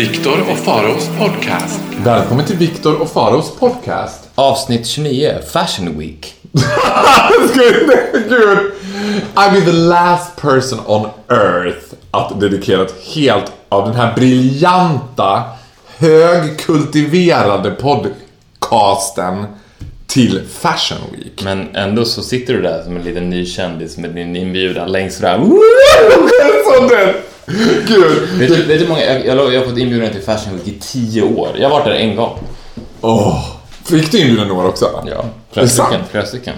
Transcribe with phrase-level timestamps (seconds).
[0.00, 1.80] Viktor och Faraos podcast.
[2.04, 4.30] Välkommen till Viktor och Faros podcast.
[4.34, 6.34] Avsnitt 29, Fashion Week.
[7.54, 8.72] Gud!
[9.34, 15.42] I'll be the last person on earth att dedikera ett helt av den här briljanta,
[15.98, 19.46] högkultiverade podcasten
[20.06, 21.42] till Fashion Week.
[21.44, 25.20] Men ändå så sitter du där som en liten ny kändis med din inbjudan längst
[25.20, 25.60] fram.
[27.86, 28.28] Gud!
[28.38, 30.78] Vet du, vet du många, jag, jag, jag har fått inbjudan till Fashion Week i
[30.80, 31.48] 10 år.
[31.58, 32.38] Jag har varit där en gång.
[33.00, 33.44] Åh!
[33.84, 35.04] Fick du inbjudan några också?
[35.06, 36.00] Ja, Det flera stycken.
[36.10, 36.54] Flera stycken.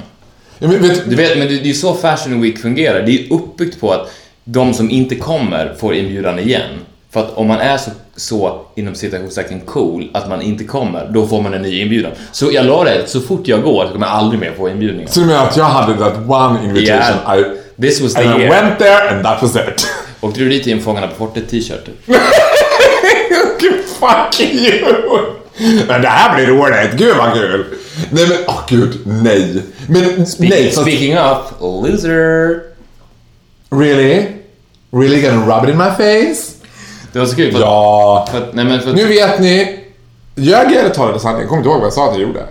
[0.59, 3.03] Ja, men vet, Du vet, men det, det är så Fashion Week fungerar.
[3.03, 4.11] Det är uppbyggt på att
[4.45, 6.71] de som inte kommer får inbjudan igen.
[7.11, 11.27] För att om man är så, så inom citationstecken cool att man inte kommer, då
[11.27, 12.13] får man en ny inbjudan.
[12.33, 15.11] Så jag lovar dig, så fort jag går så kommer jag aldrig mer få inbjudningar.
[15.11, 17.39] så du menar att jag hade that one invitation Yeah.
[17.41, 17.45] I,
[17.83, 18.51] This was the I year.
[18.51, 19.87] went there and that was it.
[20.23, 21.89] Åkte du dit i en Fångarna på fortet t-shirt?
[23.61, 24.97] Gud, fuck you!
[25.89, 27.65] Men det här blir roligt, gud vad kul!
[28.11, 29.63] Nej men, åh gud, nej.
[29.89, 30.03] Men
[30.39, 32.61] nej, fast, Speaking of, loser.
[33.71, 34.27] really?
[34.93, 36.53] Really gonna rub it in my face?
[37.13, 38.29] Det var så kul för, Ja.
[38.31, 39.79] för nej men för Nu vet ni.
[40.35, 41.41] Ljög jag eller talade sanning?
[41.41, 42.47] Jag kommer inte ihåg vad jag sa att jag gjorde.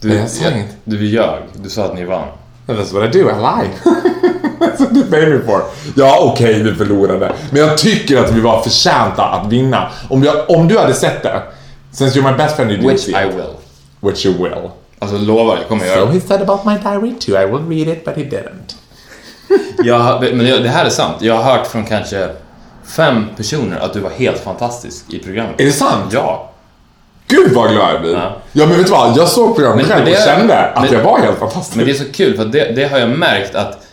[0.00, 0.76] du, Nej, jag sa inget.
[0.84, 1.42] du ljög.
[1.54, 2.28] Du sa att ni vann.
[2.66, 3.70] That's what I do, I lie.
[4.58, 5.62] What you pay for.
[5.96, 7.32] Ja, okej, vi förlorade.
[7.50, 9.88] Men jag tycker att vi var förtjänta att vinna.
[10.10, 11.42] Om, jag, om du hade sett det.
[11.92, 13.34] Since you're my best friend you didn't Which I it.
[13.34, 14.10] will.
[14.10, 14.70] Which you will.
[14.98, 17.32] Alltså lovar, jag kommer So göra he said about my diary too.
[17.42, 18.74] I will read it, but he didn't.
[19.84, 21.16] jag, Men det här är sant.
[21.20, 22.28] Jag har hört från kanske
[22.96, 25.60] fem personer att du var helt fantastisk i programmet.
[25.60, 26.04] Är det sant?
[26.12, 26.50] Ja.
[27.28, 28.12] Gud vad glad jag blir.
[28.12, 28.36] Ja.
[28.52, 28.66] Ja.
[28.66, 29.16] men vet du vad?
[29.16, 31.76] Jag såg programmet Men- själv det- och kände att men- jag var helt fantastisk.
[31.76, 33.85] Men det är så kul för det, det har jag märkt att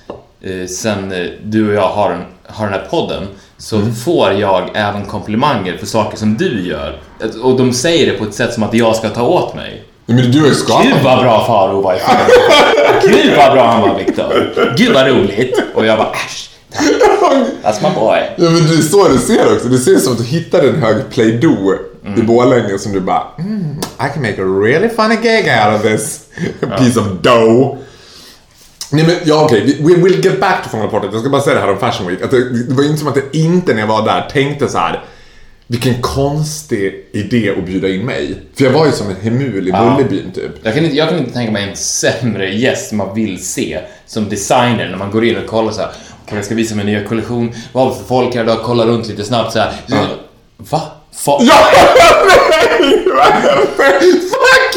[0.67, 3.27] sen eh, du och jag har, en, har den här podden
[3.57, 3.95] så Mm.
[3.95, 6.99] får jag även komplimanger för saker som du gör.
[7.43, 9.83] Och de säger det på ett sätt som att jag ska ta åt mig.
[10.05, 10.85] Men du har ju skapat...
[10.85, 11.97] Gud vad bra Faro var i.
[13.07, 14.53] Gud vad bra han var Viktor.
[14.77, 15.61] Gud vad roligt.
[15.75, 16.49] Och jag bara äsch.
[17.63, 18.19] That's my boy.
[18.35, 19.67] Ja men det är så det ser också.
[19.67, 21.73] Det ser ut som att du hittade en hög Play-Doh
[22.17, 25.81] i Borlänge som du bara mm, I can make a really funny gag out of
[25.91, 26.19] this
[26.77, 27.77] piece of dough.
[28.93, 31.09] Nej men ja okej, vi we will get back to Fångarapporten.
[31.11, 32.21] Jag ska bara säga det här om Fashion Week.
[32.21, 34.69] Att det, det var ju inte som att jag inte när jag var där tänkte
[34.69, 35.03] så här.
[35.67, 38.35] Vilken konstig idé att bjuda in mig.
[38.55, 40.51] För jag var ju som en hemul i Bullerbyn typ.
[40.63, 44.29] Jag kan, inte, jag kan inte tänka mig en sämre gäst man vill se som
[44.29, 45.91] designer när man går in och kollar så här.
[46.31, 47.51] Jag ska visa min nya kollektion.
[47.71, 48.59] Vad har vi för folk här idag?
[48.63, 49.71] Kolla runt lite snabbt så här.
[50.57, 50.81] Va?
[51.25, 51.55] Fa- Ja!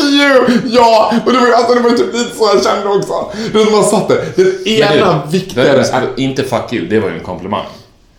[0.06, 0.60] You!
[0.66, 1.12] Ja!
[1.26, 3.12] Och det var, ju- alltså, det var ju typ lite så jag kände också.
[3.52, 4.24] Det man satt där.
[4.36, 6.02] Den ena du, viktigare är...
[6.16, 7.64] Inte fuck you, det var ju en komplimang.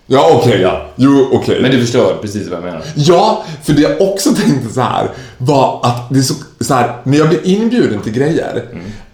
[0.09, 0.61] Ja, okej.
[0.61, 0.85] Ja.
[0.95, 1.61] Jo, okej.
[1.61, 2.81] Men du förstår precis vad jag menar.
[2.95, 6.97] Ja, för det jag också tänkte så här var att det är så, så här,
[7.03, 8.63] när jag blir inbjuden till grejer,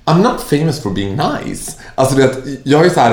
[0.05, 1.71] I'm not famous for being nice.
[1.95, 3.11] Alltså det att jag är så här,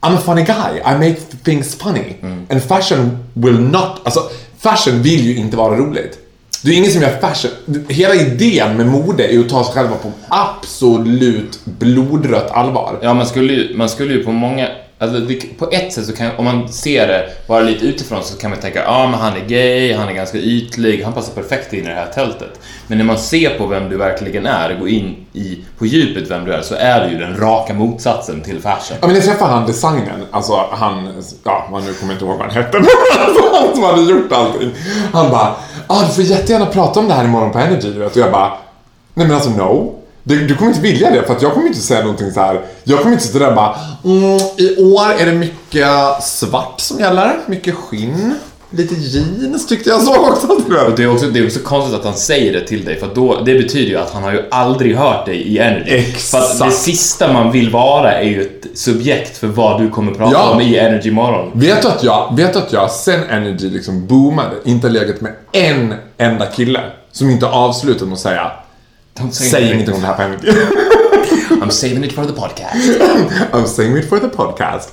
[0.00, 2.16] I'm a funny guy, I make things funny.
[2.50, 4.20] And fashion will not, alltså
[4.58, 6.18] fashion vill ju inte vara roligt.
[6.62, 7.50] Det är ingen som gör fashion,
[7.88, 12.98] hela idén med mode är ju att ta sig själva på absolut blodrött allvar.
[13.02, 14.68] Ja, man skulle ju, man skulle ju på många...
[15.00, 18.38] Alltså det, på ett sätt så kan, om man ser det bara lite utifrån så
[18.38, 21.32] kan man tänka, ja ah, men han är gay, han är ganska ytlig, han passar
[21.32, 22.60] perfekt in i det här tältet.
[22.86, 26.44] Men när man ser på vem du verkligen är, går in i, på djupet vem
[26.44, 28.98] du är, så är du ju den raka motsatsen till fashion.
[29.00, 32.38] Ja men jag träffade han designern, alltså han, ja man nu kommer jag inte ihåg
[32.38, 32.86] vad han hette, men
[33.26, 34.70] alltså han som hade gjort allting.
[35.12, 35.54] Han bara,
[35.88, 38.16] ah du får jättegärna prata om det här imorgon på Energy du vet.
[38.16, 38.48] Och jag bara,
[39.14, 39.94] nej men alltså no.
[40.22, 42.60] Du, du kommer inte vilja det för att jag kommer inte säga någonting så här.
[42.84, 45.88] Jag kommer inte sitta där och bara, mm, i år är det mycket
[46.22, 48.34] svart som gäller, mycket skinn.
[48.70, 50.46] Lite jeans tyckte jag såg också.
[50.68, 50.86] vet.
[50.88, 53.06] Och det är, också, det är också konstigt att han säger det till dig, för
[53.06, 55.90] att då, det betyder ju att han har ju aldrig hört dig i Energy.
[55.90, 56.46] Exakt.
[56.58, 60.12] För att det sista man vill vara är ju ett subjekt för vad du kommer
[60.12, 60.50] prata Ja.
[60.50, 61.50] om i Energy morgon.
[61.54, 65.94] Vet du att jag, vet att jag sen Energy liksom boomade, inte legat med en
[66.18, 66.80] enda kille
[67.12, 68.50] som inte avslutat med att säga
[69.32, 70.48] Säg ingenting om det här på Energy.
[71.50, 72.74] I'm saving it for the podcast.
[73.52, 74.92] I'm saying it for the podcast.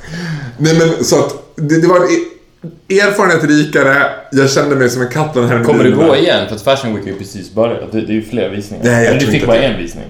[0.58, 2.00] Nej men så att det, det var
[2.88, 4.06] en erfarenhet rikare.
[4.32, 6.48] Jag kände mig som en katt den här Kommer du gå igen?
[6.48, 7.92] För att Fashion Week ju precis börjat.
[7.92, 8.84] Det, det är ju fler visningar.
[8.86, 9.64] Nej, jag Eller du fick bara det.
[9.66, 10.06] en visning.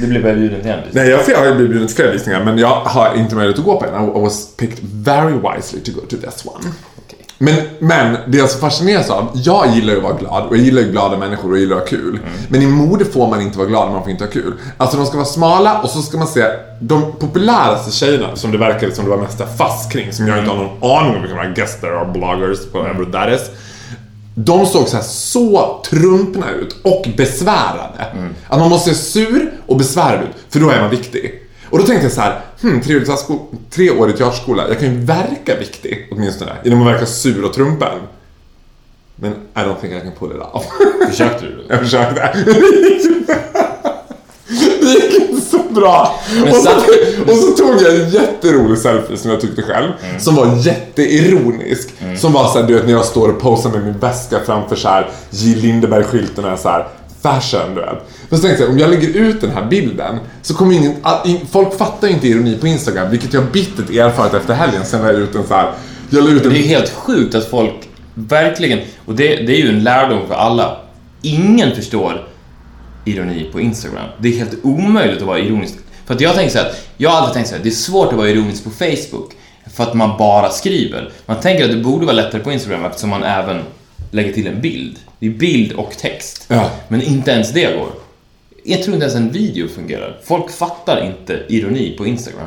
[0.00, 1.02] Du blev bara bjuden till en visning.
[1.04, 3.80] Nej, jag har blivit bjuden till flera visningar men jag har inte möjlighet att gå
[3.80, 4.04] på en.
[4.08, 6.64] I was picked very wisely to go to this one.
[7.40, 10.64] Men, men det jag så fascineras av, jag gillar ju att vara glad och jag
[10.64, 12.20] gillar ju glada människor och jag gillar att ha kul.
[12.48, 14.54] Men i mode får man inte vara glad, man får inte ha kul.
[14.76, 16.44] Alltså de ska vara smala och så ska man se
[16.80, 20.50] de populäraste tjejerna som det verkade som det var mest fast kring, som jag inte
[20.50, 23.50] har någon aning om vilka de här guester och bloggers, whatever that is.
[24.34, 28.06] De såg så här så trumpna ut och besvärade.
[28.48, 31.42] Att man måste se sur och besvärad ut, för då är man viktig.
[31.70, 35.56] Och då tänkte jag så här, hmm, treårig teatersko- treårig teaterskola, jag kan ju verka
[35.58, 37.98] viktig åtminstone, genom att verka sur och trumpen.
[39.16, 40.64] Men I don't think I can pull it off.
[41.10, 41.64] Försökte du?
[41.68, 42.44] Jag försökte.
[44.80, 46.20] Det gick inte så bra.
[46.50, 46.70] Och så,
[47.32, 49.92] och så tog jag en jätterolig selfie som jag tyckte själv.
[50.18, 51.94] Som var jätteironisk.
[52.16, 55.10] Som var såhär, du vet när jag står och posar med min väska framför såhär
[55.30, 55.54] J.
[55.56, 56.88] Lindeberg-skylten och så här
[57.22, 57.98] fashion, du vet.
[58.28, 60.94] Men så tänkte jag, om jag lägger ut den här bilden så kommer ingen,
[61.50, 64.84] folk fattar ju inte ironi på Instagram, vilket jag bittert erfarit efter helgen.
[64.84, 65.72] Sen la jag ut en så här,
[66.10, 69.58] jag la ut en Det är helt sjukt att folk verkligen, och det, det är
[69.58, 70.76] ju en lärdom för alla.
[71.22, 72.28] Ingen förstår
[73.04, 74.08] ironi på Instagram.
[74.18, 75.74] Det är helt omöjligt att vara ironisk.
[76.06, 78.08] För att jag tänker så här, jag har alltid tänkt så här, det är svårt
[78.08, 79.32] att vara ironisk på Facebook.
[79.74, 81.12] För att man bara skriver.
[81.26, 83.62] Man tänker att det borde vara lättare på Instagram eftersom man även
[84.10, 84.96] lägger till en bild.
[85.18, 86.44] Det är bild och text.
[86.48, 86.70] Ja.
[86.88, 88.07] Men inte ens det går.
[88.70, 90.16] Jag tror inte ens en video fungerar.
[90.24, 92.46] Folk fattar inte ironi på Instagram.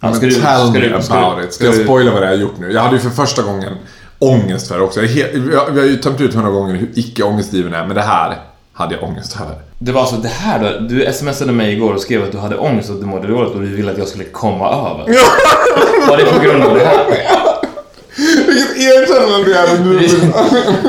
[0.00, 1.52] Men ska du- tell ska me du- about ska du- it.
[1.54, 2.72] Ska jag spoila vad jag har gjort nu?
[2.72, 3.72] Jag hade ju för första gången
[4.18, 5.00] ångest för det också.
[5.00, 7.96] Jag, helt, jag, vi har ju tömt ut hundra gånger hur icke ångestdriven är, men
[7.96, 8.36] det här
[8.72, 9.54] hade jag ångest över.
[9.78, 12.56] Det var så det här då, du smsade mig igår och skrev att du hade
[12.56, 15.14] ångest och att du mådde dåligt och du ville att jag skulle komma över.
[16.08, 17.41] Var det på grund av det här?
[18.84, 20.08] Vilket erkännande det är nu.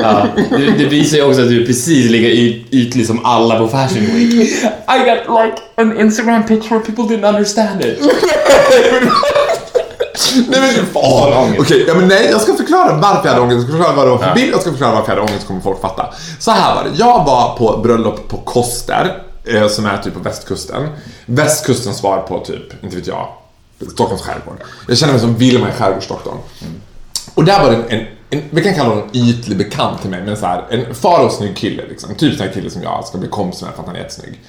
[0.02, 3.58] Ja, det, det visar ju också att du är precis lika yt, ytlig som alla
[3.58, 4.32] på Fashion Week.
[4.88, 7.98] I got like an Instagram picture where people didn't understand it.
[10.48, 11.54] Nej men Fan.
[11.58, 13.56] Okej, ja, men nej, jag ska förklara varför jag hade ångest.
[13.56, 14.52] Jag ska förklara vad det var för bild.
[14.52, 16.14] Jag ska förklara varför jag hade ångest, så kommer folk fatta.
[16.38, 16.90] Så här var det.
[16.96, 20.88] Jag var på bröllop på Koster, eh, som är typ på västkusten.
[21.26, 23.28] Västkustens svar på typ, inte vet jag,
[23.92, 24.56] Stockholms skärgård.
[24.88, 26.36] Jag känner mig som Vilma i skärgårdsdoktorn.
[27.34, 30.36] Och där var det en, en, vi kan kalla honom ytlig bekant till mig, men
[30.36, 32.14] så här, en far och snygg kille liksom.
[32.14, 34.40] Typ sån här kille som jag ska bli kompis med för att han är jättesnygg.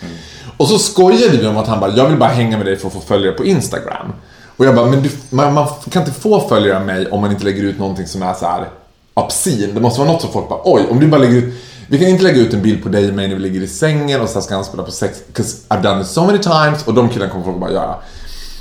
[0.57, 2.87] Och så skojade vi om att han bara, jag vill bara hänga med dig för
[2.87, 4.13] att få följare på Instagram.
[4.57, 7.31] Och jag bara, men du, man, man kan inte få följare av mig om man
[7.31, 8.69] inte lägger ut någonting som är så här
[9.13, 9.73] obscene.
[9.73, 11.53] Det måste vara något som folk bara, oj, om du bara lägger ut
[11.87, 13.67] vi kan inte lägga ut en bild på dig och mig när vi ligger i
[13.67, 16.83] sängen och sen ska han spela på sex, 'cause I've done it so many times
[16.87, 17.95] och de killarna kommer folk bara göra.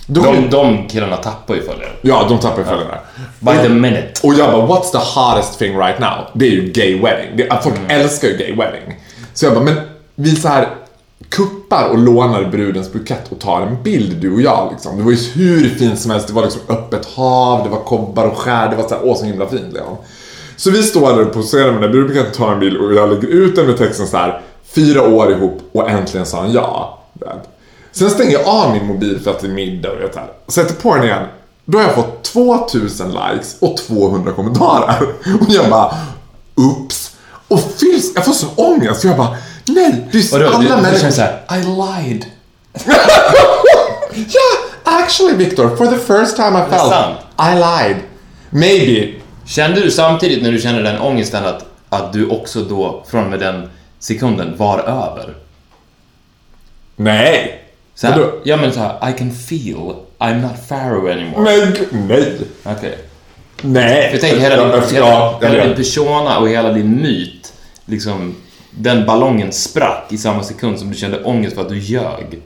[0.07, 1.93] Då De, de killarna tappar ju följare.
[2.03, 2.99] Ja, de tappar ju följare.
[3.41, 4.13] By the minute.
[4.23, 6.31] Och jag bara, what's the hottest thing right now?
[6.33, 7.37] Det är ju gay wedding.
[7.37, 9.01] Det, folk älskar ju gay wedding.
[9.35, 9.81] Så jag bara, men
[10.15, 10.69] vi så här
[11.29, 14.97] kuppar och lånar brudens bukett och tar en bild du och jag liksom.
[14.97, 16.27] Det var ju hur fint som helst.
[16.27, 18.69] Det var liksom öppet hav, det var kobbar och skär.
[18.71, 19.97] Det var så här, åh så himla fint liksom.
[20.57, 23.09] Så vi står där och poserar med den brudbuketten och tar en bild och jag
[23.09, 24.41] lägger ut den med texten så här.
[24.75, 26.99] Fyra år ihop och äntligen sa han ja.
[27.95, 30.27] Sen stänger jag av min mobil för att det är middag och vet här.
[30.49, 31.27] Sätter på den igen.
[31.65, 35.03] Då har jag fått 2000 likes och 200 kommentarer.
[35.41, 35.95] Och jag bara,
[36.55, 37.17] oops.
[37.49, 39.01] Och fylls, jag får sån ångest.
[39.01, 39.37] Så jag bara,
[39.69, 40.99] nej, det är alla du, du människor.
[40.99, 42.25] känner såhär, I lied.
[44.17, 47.17] Yeah, actually Victor, for the first time I felt sant?
[47.39, 47.97] I lied.
[48.51, 49.13] Maybe.
[49.47, 53.31] Kände du samtidigt när du kände den ångesten att, att du också då, från och
[53.31, 55.35] med den sekunden, var över?
[56.97, 57.64] Nej.
[57.95, 61.43] Så här, ja men såhär, I can feel I'm not Pharaoh anymore.
[61.43, 61.75] Men
[62.09, 62.39] nej.
[62.65, 62.99] Okej.
[63.63, 64.09] Nej.
[64.13, 67.53] Jag tänker hela din, hela, hela din persona och hela din myt,
[67.85, 68.35] liksom,
[68.71, 72.43] den ballongen sprack i samma sekund som du kände ångest för att du ljög.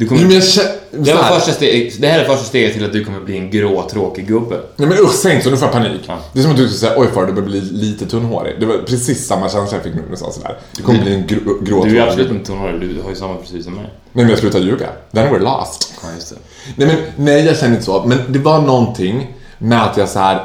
[0.00, 0.70] Du kommer, men jag känner...
[0.90, 3.50] det, var första steg, det här är första steget till att du kommer bli en
[3.50, 4.60] grå, tråkig gubbe.
[4.76, 6.00] Nej men usch, säg inte så, nu får jag panik.
[6.06, 6.18] Ja.
[6.32, 8.60] Det är som att du skulle säga, oj far du börjar bli lite tunnhårig.
[8.60, 10.58] Det var precis samma känsla jag fick nu när du sa sådär.
[10.76, 13.36] Du kommer bli en grå, grå Du är absolut inte tonårig, du har ju samma
[13.36, 13.84] precis som mig.
[13.84, 14.88] Nej men jag slutar ljuga.
[15.12, 15.92] Then we're lost.
[16.02, 16.36] Ja, just det.
[16.76, 18.04] Nej men, nej jag känner inte så.
[18.06, 20.44] Men det var någonting med att jag så här.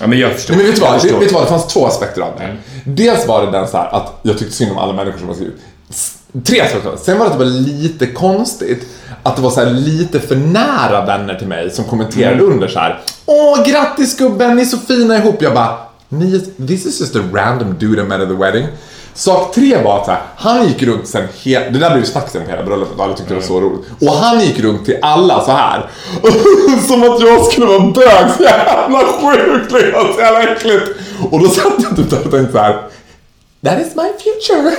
[0.00, 0.54] Ja, men jag förstår.
[0.54, 1.02] Nej men vet du vad?
[1.02, 1.42] Vet du vad?
[1.42, 2.56] Det fanns två aspekter av det.
[2.84, 5.34] Dels var det den så här att jag tyckte synd om alla människor som var
[5.34, 5.60] skrivit.
[6.44, 6.92] Tre aspekter.
[7.02, 8.86] Sen var det det var lite konstigt
[9.22, 12.52] att det var så lite för nära vänner till mig som kommenterade Mm.
[12.52, 13.00] under så här.
[13.26, 15.42] Åh grattis gubben, ni är så fina ihop.
[15.42, 15.76] Jag bara,
[16.68, 18.66] this is just a random dude I met at the wedding.
[19.14, 22.44] Sak tre var att här, han gick runt sen, he- det där blev ju snacksen
[22.44, 23.86] på hela bröllopet alla tyckte det var så roligt.
[24.00, 25.90] Och han gick runt till alla så här.
[26.88, 30.82] Som att jag skulle vara bög, så jävla sjukt liksom, så jävla äckligt.
[31.30, 32.72] Och då satt jag typ där och tänkte så här.
[33.64, 34.76] That is my future.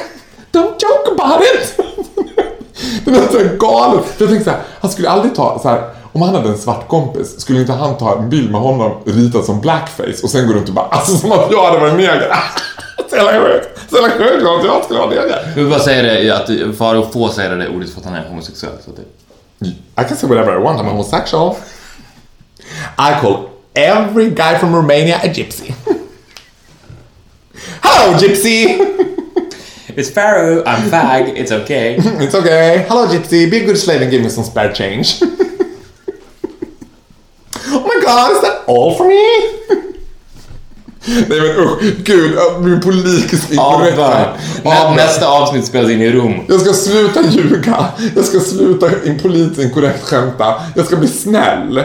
[0.53, 1.75] Don't joke about it.
[3.05, 4.03] Det var så.
[4.03, 6.57] För jag tänkte så här, han skulle aldrig ta så här, om han hade en
[6.57, 10.47] svart kompis, skulle inte han ta en bild med honom ritad som blackface och sen
[10.47, 12.35] gå runt och bara, alltså som att jag hade varit neger.
[13.09, 13.69] Så jävla sjukt.
[13.89, 15.51] Så jävla sjukt att jag skulle vara neger.
[15.55, 18.29] Jag vill bara säga det, att Farao får säga det ordet för att han är
[18.29, 18.73] homosexuell.
[18.85, 19.01] Så det...
[20.01, 21.55] I can say whatever I want, I'm homosexual.
[22.97, 25.73] I call every guy from Romania a gypsy.
[27.81, 28.77] Hello gypsy!
[29.95, 31.97] It's Pharaoh, I'm fag, it's okay.
[32.23, 32.83] It's okay.
[32.87, 35.17] Hello gypsy, be a good slave and give me some spare change.
[35.21, 35.27] oh
[37.85, 39.82] my god, is that all for me?
[41.05, 44.33] Nej men usch, gud, jag blir politiskt inkorrekt här.
[44.63, 46.45] Nä, nästa avsnitt spelas in i Rom.
[46.49, 47.85] Jag ska sluta ljuga.
[48.15, 50.53] Jag ska sluta in politiskt inkorrekt skämta.
[50.75, 51.83] Jag ska bli snäll.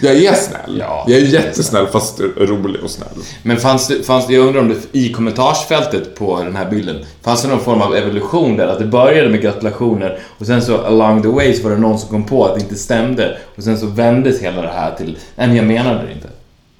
[0.00, 0.76] Jag är snäll.
[0.78, 3.08] Ja, jag är jättesnäll fast rolig och snäll.
[3.42, 6.96] Men fanns det, fanns det, jag undrar om det i kommentarsfältet på den här bilden,
[7.22, 8.68] fanns det någon form av evolution där?
[8.68, 11.98] Att det började med gratulationer och sen så along the way så var det någon
[11.98, 15.18] som kom på att det inte stämde och sen så vändes hela det här till,
[15.36, 16.28] nej men jag menade det inte.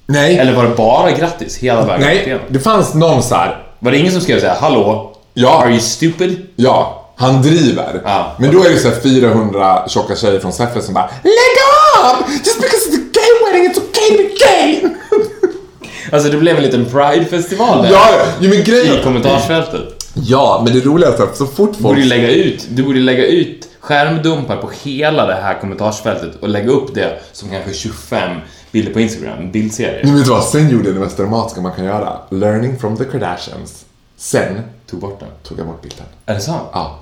[0.07, 0.37] Nej.
[0.37, 3.63] Eller var det bara grattis hela vägen Nej, det fanns någon så här.
[3.79, 5.11] Var det ingen som skrev såhär, hallå?
[5.33, 5.61] Ja.
[5.63, 6.37] Are you stupid?
[6.55, 8.01] Ja, han driver.
[8.05, 8.35] Ja.
[8.39, 11.57] Men då är det så här 400 tjocka tjejer från Säffle som bara Lägg
[12.05, 12.29] av!
[12.31, 14.89] Just because it's a gay wedding it's okay to be gay!
[16.11, 17.91] Alltså det blev en liten Pride-festival där.
[17.91, 18.25] ja, ja.
[18.39, 19.03] Men I grejen...
[19.03, 19.81] kommentarsfältet.
[20.13, 22.09] Ja, men det roliga är att så fort Du borde folk...
[22.09, 26.93] lägga ut, du borde lägga ut skärmdumpar på hela det här kommentarsfältet och lägga upp
[26.95, 28.37] det som kanske 25
[28.71, 30.01] bilder på Instagram, en bildserie.
[30.03, 30.43] Men vet du vad?
[30.43, 32.17] Sen gjorde jag det mest dramatiska man kan göra.
[32.29, 33.85] Learning from the Kardashians.
[34.17, 35.29] Sen Tog bort den.
[35.43, 36.05] tog jag bort bilden.
[36.25, 36.61] Är det sant?
[36.73, 36.99] Ja.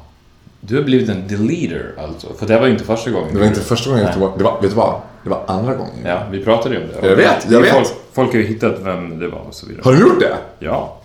[0.61, 2.27] Du har blivit en deleter alltså.
[2.39, 3.33] För det var ju inte första gången.
[3.33, 4.37] Det var inte första gången jag tog bort...
[4.37, 5.01] Det var, vet du vad?
[5.23, 5.93] Det var andra gången.
[6.05, 7.07] Ja, vi pratade ju om det.
[7.07, 7.71] Jag vet, jag vet.
[7.73, 9.81] Folk, folk har ju hittat vem det var och så vidare.
[9.83, 10.35] Har du gjort det?
[10.59, 10.97] Ja.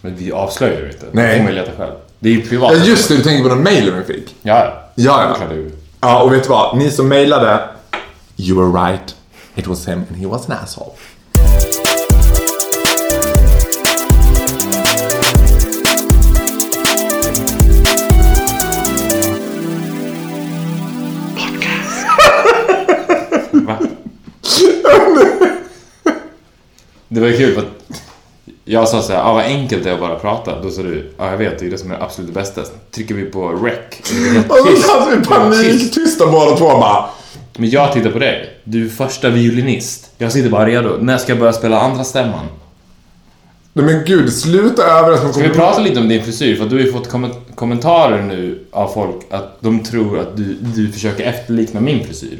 [0.00, 1.06] Men vi avslöjar ju inte.
[1.12, 1.26] Nej.
[1.30, 1.92] Det får man leta själv.
[2.24, 2.72] Det är ju privat.
[2.76, 3.16] Ja, just det.
[3.16, 4.34] Du tänker på den mailen vi fick.
[4.42, 4.72] Ja, ja.
[4.94, 5.36] Ja,
[6.00, 6.22] ja.
[6.22, 6.78] och vet du vad?
[6.78, 7.68] Ni som mejlade,
[8.36, 9.14] you were right.
[9.54, 10.92] It was him and he was an asshole.
[23.66, 23.78] Va?
[27.08, 28.03] Det var ju kul för att
[28.64, 30.60] jag sa såhär, ah, vad enkelt det är att bara prata.
[30.62, 32.62] Då sa du, ja ah, jag vet, det är det som är absolut bästa.
[32.90, 33.74] Trycker vi på rec.
[34.48, 37.04] Och så satt vi paniktysta båda två bara...
[37.58, 38.60] Men jag tittar på dig.
[38.64, 40.10] Du är första violinist.
[40.18, 40.96] Jag sitter bara redo.
[41.00, 42.46] När ska jag börja spela andra stämman?
[43.72, 46.56] Nej men gud, sluta överraska Ska vi prata lite om din frisyr?
[46.56, 50.56] För du har ju fått kom kommentarer nu av folk att de tror att du,
[50.60, 52.38] du försöker efterlikna min frisyr.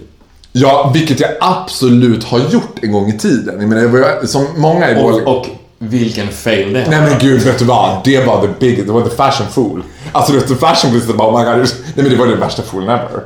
[0.52, 3.60] Ja, vilket jag absolut har gjort en gång i tiden.
[3.60, 5.26] Jag menar, jag var, som många i vår...
[5.26, 5.46] Och, och
[5.88, 8.04] vilken fail det Nej men gud, vet du vad?
[8.04, 9.82] Det var the big, det var the fashion fool.
[10.12, 11.56] Alltså du vet, the fashion fool bara, oh my god.
[11.58, 13.22] Nej men det var den värsta foolen ever.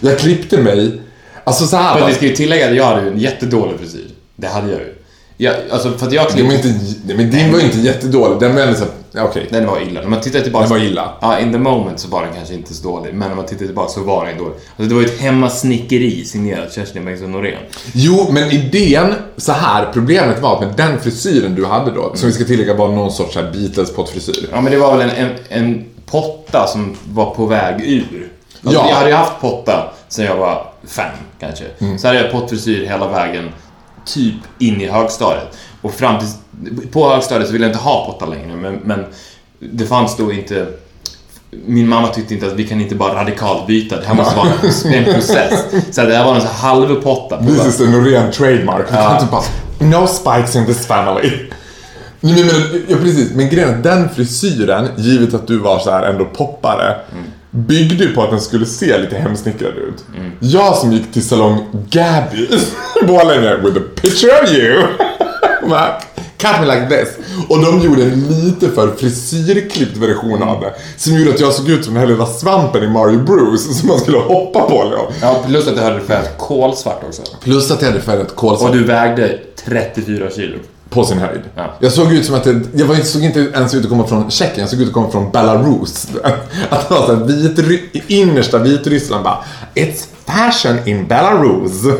[0.00, 1.00] Jag klippte mig,
[1.44, 1.94] alltså så här.
[2.00, 4.10] Bara- vi ska ju tillägga att jag hade ju en jättedålig frisyr.
[4.36, 4.94] Det hade jag ju.
[5.40, 6.54] Jag, alltså för att jag klippte...
[6.68, 8.40] inte, men din var inte jättedålig.
[8.40, 9.46] Den var ändå så ja, okej.
[9.50, 10.00] Den var illa.
[10.00, 10.68] När man tittar tillbaka...
[10.68, 11.12] Den var illa.
[11.20, 13.14] Ja, in the moment så var den kanske inte så dålig.
[13.14, 14.52] Men när man tittar tillbaka så var den dålig.
[14.52, 17.58] Alltså det var ju ett hemmasnickeri signerat Kerstin Bengtsson Norén.
[17.92, 22.28] Jo, men idén, så här, problemet var att med den frisyren du hade då, som
[22.28, 24.48] vi ska tillägga var någon sorts här Beatles-pottfrisyr.
[24.52, 28.28] Ja, men det var väl en, en, en potta som var på väg ur.
[28.64, 28.88] Alltså, Ja.
[28.88, 31.64] Jag hade ju haft potta sen jag var fem, kanske.
[31.98, 33.48] Så hade jag pottfrisyr hela vägen,
[34.14, 35.56] typ in i högstadiet.
[35.82, 36.28] Och fram till...
[36.92, 39.04] På högstadiet så ville jag inte ha potta längre, men, men
[39.58, 40.66] det fanns då inte...
[41.50, 44.48] Min mamma tyckte inte att vi kan inte bara radikalt byta, det här måste vara
[44.94, 45.64] en, process.
[45.90, 47.36] Så det här var en sån här halvpotta.
[47.36, 48.86] på This is the Norén trademark.
[48.88, 49.42] Du kan inte bara,
[49.78, 51.30] no spikes in this family.
[52.20, 53.34] Nej, men, ja, precis.
[53.34, 56.96] Men grejen är den frisyren, givet att du var så här ändå poppare,
[57.50, 60.04] byggde ju på att den skulle se lite hemsnickrad ut.
[60.40, 62.42] Jag som gick till salong Gabby
[63.02, 64.82] i Borlänge with a picture of you.
[66.38, 67.08] Cut me like this.
[67.48, 70.74] Och de gjorde en lite för frisyrklippt version av det.
[70.96, 73.88] Som gjorde att jag såg ut som den här lilla svampen i Mario Bruce som
[73.88, 74.84] man skulle hoppa på.
[74.84, 75.06] Liksom.
[75.20, 77.22] Ja, plus att jag hade färgat kolsvart också.
[77.42, 78.70] Plus att jag hade färgat kolsvart.
[78.70, 80.58] Och du vägde 34 kilo.
[80.90, 81.40] På sin höjd.
[81.54, 81.64] Ja.
[81.80, 84.06] Jag såg ut som att jag, jag var, inte- såg inte ens ut att komma
[84.06, 86.06] från Tjeckien, jag såg ut att komma från Belarus.
[86.70, 89.38] Att det var såhär vit, i innersta Vitryssland bara
[89.74, 91.82] It's fashion in Belarus.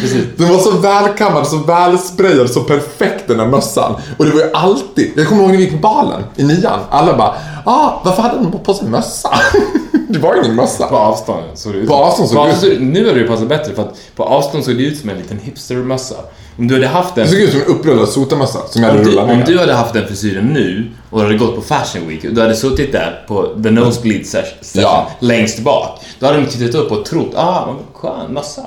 [0.00, 0.24] precis.
[0.36, 3.94] Den var så välkammad, så välsprayad, så perfekt den där mössan.
[4.18, 6.80] Och det var ju alltid, jag kommer ihåg när vi gick på balen i nian.
[6.90, 7.34] Alla bara,
[7.64, 9.30] ah, varför hade den på sig mössa?
[10.08, 10.86] det var ingen mössa.
[10.86, 13.48] På avstånd såg det ut På avstånd såg det ut- Nu har det ju passat
[13.48, 16.14] bättre för att på avstånd såg det ut som en liten hipstermössa.
[16.58, 17.24] Om du hade haft den...
[17.24, 19.46] Det såg ut som en upprullad sotamössa som jag hade Om rullat om ner.
[19.46, 22.56] du hade haft den frisyren nu och hade gått på Fashion Week och du hade
[22.56, 25.10] suttit där på the nosebleed ses- session Ja.
[25.20, 26.00] längst bak.
[26.18, 28.66] Då hade de tittat upp och trott, ah, skön mössa.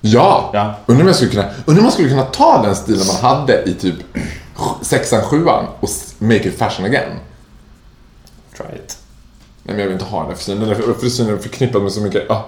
[0.00, 0.50] Ja!
[0.52, 0.74] Ja.
[0.86, 3.62] Undrar om jag skulle kunna, undrar om man skulle kunna ta den stilen man hade
[3.62, 3.94] i typ
[4.82, 7.10] sexan, sjuan och make it fashion again.
[8.56, 8.98] Try it.
[9.62, 10.60] Nej men jag vill inte ha den frisyren.
[10.60, 12.30] Den frisyren är förknippad med så mycket...
[12.30, 12.44] Ah.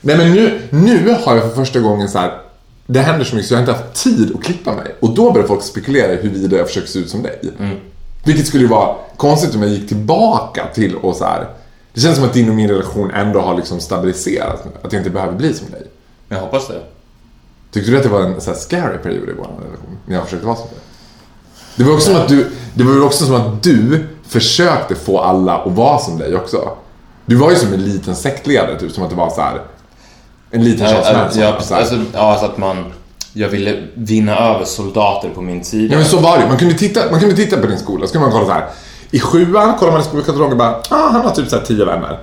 [0.00, 2.38] Nej men nu, nu har jag för första gången så här.
[2.86, 4.94] Det händer så mycket så jag har inte haft tid att klippa mig.
[5.00, 7.40] Och då börjar folk spekulera i huruvida jag försöker se ut som dig.
[8.24, 11.48] Vilket skulle ju vara konstigt om jag gick tillbaka till och så här.
[11.94, 14.70] Det känns som att din och min relation ändå har liksom stabiliserats nu.
[14.82, 15.82] Att jag inte behöver bli som dig.
[16.28, 16.82] Jag hoppas det.
[17.72, 19.98] Tyckte du att det var en så här scary period i vår relation?
[20.06, 20.78] När jag försökte vara som dig?
[21.76, 25.18] Det var också som att du, det var ju också som att du försökte få
[25.18, 26.76] alla att vara som dig också.
[27.26, 29.62] Du var ju som en liten sektledare typ, som att det var så här
[30.52, 31.42] en liten Charles Ja, Manson.
[31.42, 31.80] ja, så här.
[31.80, 32.92] alltså, ja, så att man...
[33.34, 35.92] Jag ville vinna över soldater på min sida.
[35.94, 38.12] Ja men så var det man kunde titta, man kunde titta på din skola, så
[38.12, 38.66] kunde man kolla så här.
[39.10, 41.84] I sjuan kollar man i skolkatalogen och bara, ah, han har typ så här 10
[41.84, 42.18] vänner.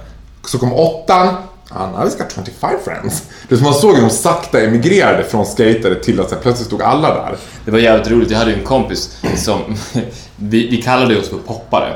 [0.48, 1.26] Så kom åttan,
[1.72, 3.24] now he's got 25 friends.
[3.50, 6.68] Det som man såg hur de sakta emigrerade från skatare till att så här, plötsligt
[6.68, 7.38] stod alla där.
[7.66, 8.32] Det var jävligt roligt.
[8.32, 9.60] Jag hade ju en kompis som...
[10.36, 11.94] vi, vi kallade oss för poppare.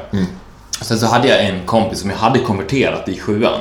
[0.84, 3.60] Sen så hade jag en kompis som jag hade konverterat i sjuan.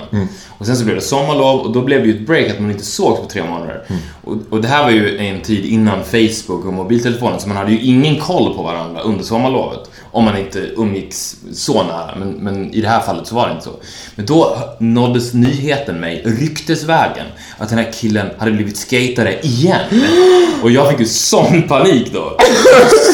[0.59, 2.71] Och sen så blev det sommarlov och då blev det ju ett break att man
[2.71, 3.85] inte sågs på tre månader.
[4.25, 7.73] Och, och det här var ju en tid innan Facebook och mobiltelefonen så man hade
[7.73, 9.91] ju ingen koll på varandra under sommarlovet.
[10.11, 12.15] Om man inte umgicks så nära.
[12.19, 13.73] Men, men i det här fallet så var det inte så.
[14.15, 17.27] Men då nåddes nyheten mig, ryktesvägen,
[17.59, 19.81] att den här killen hade blivit skatare igen.
[20.63, 22.37] Och jag fick ju sån panik då.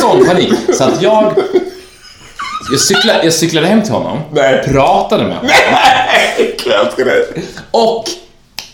[0.00, 0.52] Sån panik.
[0.74, 1.34] Så att jag...
[2.72, 4.62] Jag cyklade, jag cyklade hem till honom, Nej.
[4.64, 5.50] pratade med honom
[6.66, 7.24] Jag älskar dig.
[7.70, 8.04] och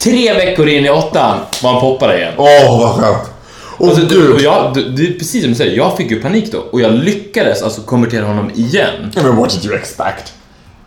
[0.03, 2.33] tre veckor in i åttan var han poppare igen.
[2.37, 3.31] Åh, vad skönt.
[3.79, 4.35] Åh, Alltså, du, gud.
[4.35, 6.93] och jag, du, du, precis som du säger, jag fick ju panik då och jag
[6.93, 9.13] lyckades alltså konvertera honom igen.
[9.17, 10.33] I mean, what did you expect?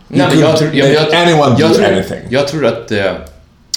[0.08, 2.18] Nej, men jag, tror- jag, jag, anyone jag, do tror- anything?
[2.30, 2.90] Jag trodde att...
[2.90, 3.12] eh,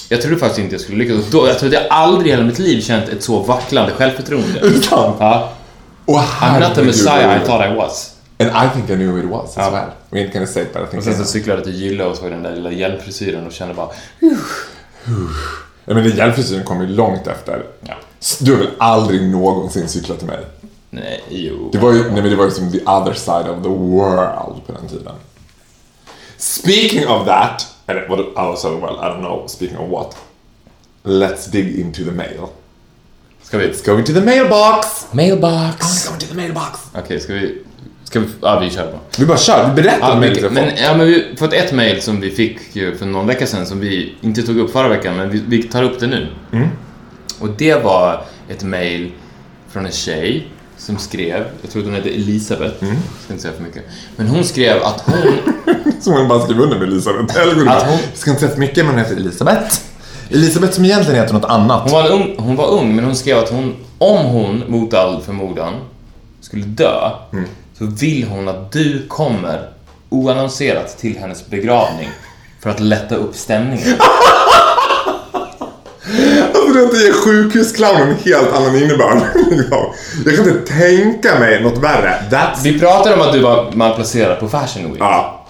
[0.08, 1.16] Jag trodde faktiskt inte jag skulle lyckas.
[1.30, 4.60] Då, jag trodde jag aldrig i hela mitt liv känt ett så vacklande självförtroende.
[4.60, 5.16] Är det sant?
[5.20, 5.52] Ja.
[6.04, 8.11] Och I'm not the messiah I thought I was.
[8.42, 9.70] And I think I knew who it was as Ja.
[9.70, 9.90] well.
[10.10, 12.06] We ain't gonna say it, but I think Och sen så cyklade jag till Gylla
[12.06, 13.88] och såg den där lilla hjälmfrisyren och kände bara...
[15.84, 17.66] Ja, men den hjälmfrisyren kom ju långt efter.
[17.80, 17.94] Ja.
[18.40, 20.46] Du har väl aldrig någonsin cyklat till mig?
[20.90, 21.68] Nej, jo.
[21.72, 24.66] Det var ju, nej men det var ju som the other side of the world
[24.66, 25.12] på den tiden.
[26.36, 30.16] Speaking of that, eller of the world, I don't know, speaking of what.
[31.04, 32.46] Let's dig into the mail.
[33.42, 33.66] Ska vi...
[33.66, 35.06] Let's go into the mailbox!
[35.12, 36.08] Mailbox!
[36.08, 36.80] Go into the mailbox!
[36.98, 37.58] Okej, ska vi...
[38.12, 38.26] Ska vi...
[38.40, 39.00] Ja, vi kör bara.
[39.18, 41.72] Vi bara kör, vi berättar Ja, om vi, men, ja, men vi har fått ett
[41.72, 44.88] mail som vi fick ju för någon vecka sedan som vi inte tog upp förra
[44.88, 46.26] veckan, men vi, vi tar upp det nu.
[46.52, 46.68] Mm.
[47.40, 49.10] Och det var ett mail
[49.70, 50.48] från en tjej
[50.78, 52.96] som skrev, jag tror hon hette Elisabeth, Mm.
[53.24, 53.82] ska inte säga för mycket,
[54.16, 55.16] men hon skrev att hon,
[56.00, 57.36] Som hon bara skrev under med Elisabeth.
[57.40, 59.76] Eller Att hon- ska inte säga för mycket, men hon heter Elisabeth.
[60.30, 61.82] Elisabeth som egentligen heter något annat.
[61.82, 65.22] hon var, ung, hon var ung, men hon skrev att hon, om hon mot all
[65.22, 65.74] förmodan
[66.40, 67.44] skulle dö, Mm.
[67.82, 69.68] Så vill hon att du kommer
[70.08, 72.08] oannonserat till hennes begravning
[72.60, 73.88] för att lätta upp stämningen.
[76.54, 79.16] Alltså det ger sjukhusclownen en helt annan innebörd.
[80.24, 82.14] Jag kan inte tänka mig något värre.
[82.30, 82.62] That's...
[82.62, 84.96] Vi pratade om att du var malplacerad på Fashion Week.
[85.00, 85.46] Ja.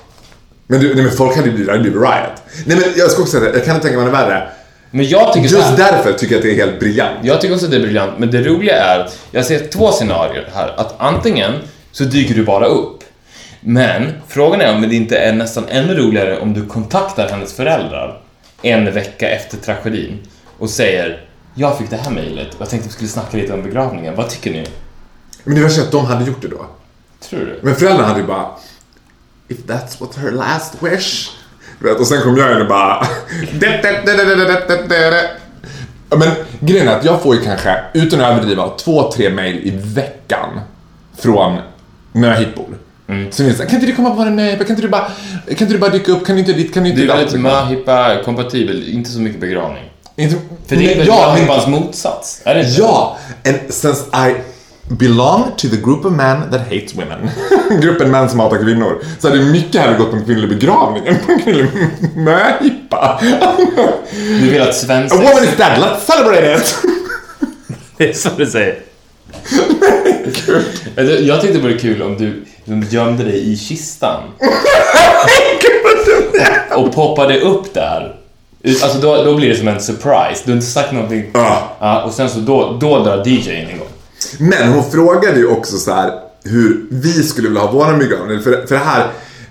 [0.67, 2.43] Men, du, nej, men folk hade blivit, hade blivit riot.
[2.67, 4.49] Nej men jag ska också säga det, jag kan inte tänka mig något värre.
[4.91, 7.19] Men jag tycker Just här, därför tycker jag att det är helt briljant.
[7.23, 9.93] Jag tycker också att det är briljant, men det roliga är att jag ser två
[9.93, 10.75] scenarier här.
[10.77, 11.53] Att antingen
[11.93, 13.05] så dyker du bara upp.
[13.61, 18.23] Men frågan är om det inte är nästan ännu roligare om du kontaktar hennes föräldrar
[18.63, 20.19] en vecka efter tragedin
[20.59, 21.25] och säger
[21.55, 24.17] jag fick det här mejlet och jag tänkte att vi skulle snacka lite om begravningen.
[24.17, 24.67] Vad tycker ni?
[25.45, 26.67] Men det värsta är att de hade gjort det då.
[27.21, 27.61] Tror du?
[27.63, 28.47] Men föräldrarna hade ju bara
[29.49, 31.31] If that's what her last wish.
[31.79, 33.07] Vet, och sen kom jag in och bara
[36.11, 36.29] Men
[36.61, 40.61] grejen är att jag får ju kanske, utan att överdriva, två, tre mail i veckan
[41.19, 41.59] från
[42.13, 42.67] möhippor.
[43.09, 43.33] Mm.
[43.33, 44.65] Som vill säga, kan inte du komma på en möhippa?
[44.65, 45.03] Kan inte du bara,
[45.47, 46.27] kan inte du bara dyka upp?
[46.27, 46.75] Kan du inte dit?
[46.75, 49.83] Kan du inte Du är datt?" väldigt möhippa-kompatibel, inte så mycket begravning.
[50.17, 52.43] Inte- För det är väl ja, möhippans motsats?
[52.45, 52.81] Är det inte?
[52.81, 54.35] Ja, and since I
[54.89, 57.31] belong to the group of men that hates women.
[57.83, 59.03] Gruppen män som hatar kvinnor.
[59.19, 61.67] Så hade mycket hellre gått på en kvinnlig begravning än på en kvinnlig
[62.17, 63.21] möhippa.
[64.41, 65.23] Du vill att A svensexa...
[65.25, 66.77] woman is dead, let's celebrate it!
[67.97, 68.79] Det är så du säger.
[70.97, 74.23] Jag- Jag tyckte det vore kul om du liksom gömde dig i kistan.
[76.73, 78.17] och, och poppade upp där.
[78.63, 80.43] Ut- Alltså då, då blir det som en surprise.
[80.45, 81.31] Du har inte sagt någonting.
[81.35, 81.77] Ja.
[81.81, 83.87] Ja, och sen så då, då drar DJn igång.
[84.39, 86.13] Men hon frågade ju också så här
[86.45, 88.41] hur vi skulle vilja ha våran begravning.
[88.43, 89.07] För, för det här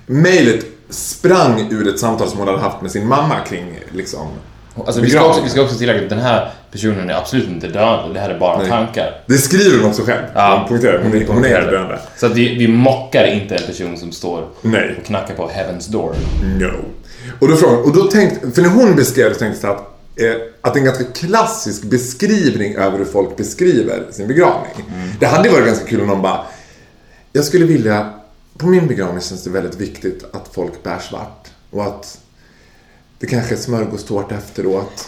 [0.05, 4.27] mejlet sprang ur ett samtal som hon hade haft med sin mamma kring liksom
[4.75, 7.67] Alltså, vi, ska också, vi ska också tillägga att den här personen är absolut inte
[7.67, 8.13] döende.
[8.13, 8.67] Det här är bara Nej.
[8.69, 9.21] tankar.
[9.25, 10.23] Det skriver hon också själv.
[10.33, 11.03] hon poängterar.
[11.03, 11.99] Hon, är- hon är döende.
[12.17, 14.95] Så att vi, vi mockar inte en person som står Nej.
[14.99, 16.15] och knackar på Heaven's door.
[16.59, 16.71] No.
[17.39, 19.81] Och då, frågade, och då tänkte, för när hon beskrev det så tänkte jag att,
[20.15, 24.71] eh, att en ganska klassisk beskrivning över hur folk beskriver sin begravning.
[25.19, 26.45] Det hade varit ganska kul om någon bara,
[27.33, 28.09] jag skulle vilja,
[28.57, 31.47] på min begravning känns det väldigt viktigt att folk bär svart.
[31.71, 32.17] Och att
[33.21, 35.07] det kanske är smörgåstårta efteråt.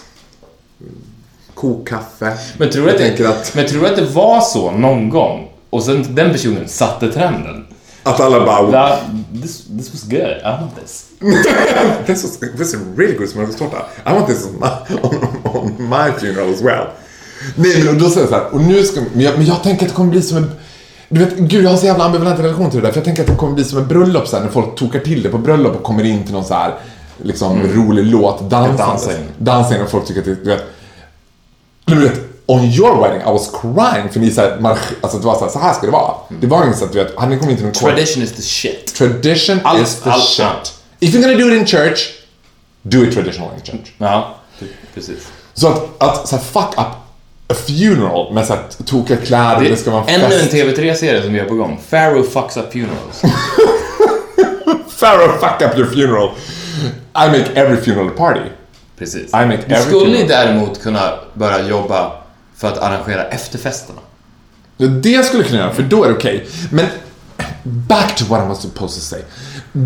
[1.53, 2.37] Kokkaffe.
[2.57, 5.83] Men tror, du att att, men tror du att det var så någon gång och
[5.83, 7.65] sen den personen satte trenden?
[8.03, 8.99] att alla bara, That,
[9.41, 11.05] this, this was good, I want this.
[12.05, 13.85] this, was, this is a really good smörgåstårta.
[14.05, 16.87] I want this on my, on, on my funeral as well.
[17.55, 19.85] Nej men då säger jag så här, och nu ska, men jag, men jag tänker
[19.85, 20.51] att det kommer bli som en
[21.09, 23.23] du vet, gud jag har så jävla ambivalent relation till det där för jag tänker
[23.23, 25.75] att det kommer bli som ett bröllop sen när folk tokar till det på bröllop
[25.75, 26.73] och kommer in till någon så här
[27.21, 28.77] liksom rolig låt, dansande.
[28.83, 29.17] Dansa in.
[29.37, 30.63] Dansa in och folk tycker att det, du vet.
[31.85, 35.25] Du vet, on your wedding I was crying för ni så här, marsch, alltså det
[35.25, 36.13] var så här, så här ska det vara.
[36.41, 38.23] Det var inte så att du vet, hade ni kommit in till någon kår- Tradition
[38.23, 38.95] is the shit.
[38.95, 40.73] Tradition Allt- is the allt- shit.
[40.99, 41.99] If you're gonna do it in church,
[42.81, 43.91] do it traditional in church.
[43.97, 44.35] Ja,
[44.93, 45.17] precis.
[45.53, 46.85] Så att, att så här, fuck up
[47.47, 50.53] a funeral med så här, tokiga kläder, det, ska vara en Ännu en fest.
[50.53, 51.79] TV3-serie som vi har på gång.
[51.89, 53.21] Pharaoh fucks up funerals.
[54.99, 56.29] Pharaoh, fuck up your funeral.
[57.15, 58.39] I make every funeral party.
[58.97, 59.33] Precis.
[59.33, 60.27] I make Du every skulle funeral.
[60.27, 62.11] däremot kunna börja jobba
[62.57, 63.99] för att arrangera efterfesterna.
[64.77, 66.45] Ja, Det skulle jag kunna göra, för då är det okej.
[66.71, 66.85] Men
[67.63, 69.19] back to what I was supposed to say.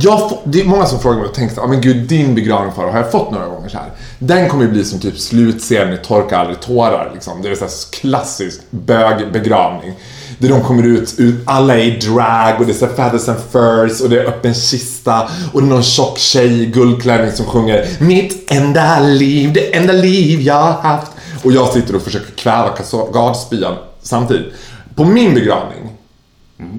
[0.01, 2.35] Jag får, det är många som frågar mig och tänker så "Ah, men gud din
[2.35, 3.91] begravning Farao har jag fått några gånger så här.
[4.19, 7.41] Den kommer ju bli som typ slutscenen i Torka aldrig tårar liksom.
[7.41, 7.71] Det är så här
[8.01, 9.93] klassisk bögbegravning.
[10.39, 13.39] Där de kommer ut, ut, alla är i drag och det är så feathers and
[13.51, 17.45] furs och det är öppen kista och det är någon tjock tjej i guldklänning som
[17.45, 21.11] sjunger Mitt enda liv, det enda liv jag har haft.
[21.43, 22.77] Och jag sitter och försöker kväva
[23.13, 24.53] gardspyan samtidigt.
[24.95, 25.89] På min begravning,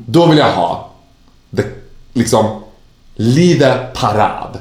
[0.06, 0.90] då vill jag ha
[1.56, 1.62] the,
[2.12, 2.46] liksom
[3.14, 4.58] lite parad.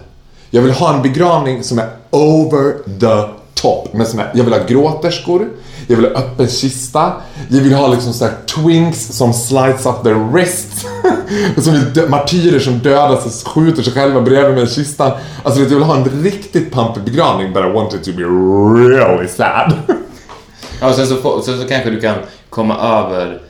[0.49, 3.93] Jag vill ha en begravning som är over the top.
[3.93, 5.49] Men som är, jag vill ha gråterskor,
[5.87, 7.13] jag vill ha öppen kista,
[7.49, 10.85] jag vill ha liksom så här twinks som slides up their wrists.
[11.57, 15.11] som är martyrer som dödas och skjuter sig själva bredvid mig i kistan.
[15.43, 19.27] Alltså jag vill ha en riktigt pampig begravning but I want it to be really
[19.27, 19.73] sad.
[20.81, 22.15] Ja, och sen så, sen så kanske du kan
[22.49, 23.41] komma över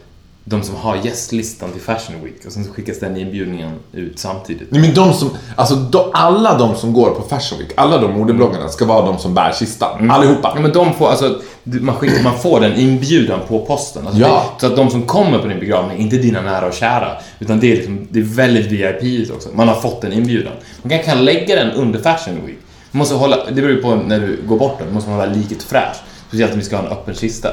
[0.49, 4.71] de som har gästlistan till Fashion Week och sen så skickas den inbjudningen ut samtidigt.
[4.71, 8.11] Nej men de som, alltså de, alla de som går på Fashion Week, alla de
[8.19, 10.11] modebloggarna ska vara de som bär kistan.
[10.11, 10.51] Allihopa.
[10.55, 14.07] Ja, men de får, alltså, man, skickar, man får den inbjudan på posten.
[14.07, 14.43] Alltså Ja.
[14.55, 17.59] det, så att de som kommer på din begravning, inte dina nära och kära, utan
[17.59, 19.49] det är, liksom, det är väldigt VIP också.
[19.53, 20.53] Man har fått en inbjudan.
[20.81, 22.57] Man kan, kan lägga den under Fashion Week.
[22.91, 25.33] Man måste hålla, det beror ju på när du går bort den, måste man hålla
[25.33, 25.99] liket fräscht.
[26.27, 27.49] Speciellt om vi ska ha en öppen kista.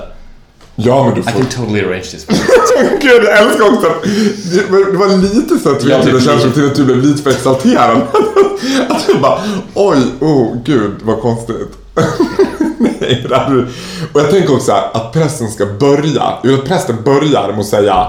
[0.77, 1.31] Ja men du I får...
[1.33, 2.27] can totally arrange this.
[3.01, 6.67] Gud, jag älskar också att det var, lite så att Jag vi känslor lite- till
[6.67, 8.01] att du blev lite för exalterad.
[8.89, 9.43] Att du bara,
[9.75, 11.69] oj, oh gud vad konstigt.
[12.79, 13.67] Nej, det hade du.
[14.13, 18.09] Och jag tänker också här, att prästen ska börja, att prästen börjar med att säga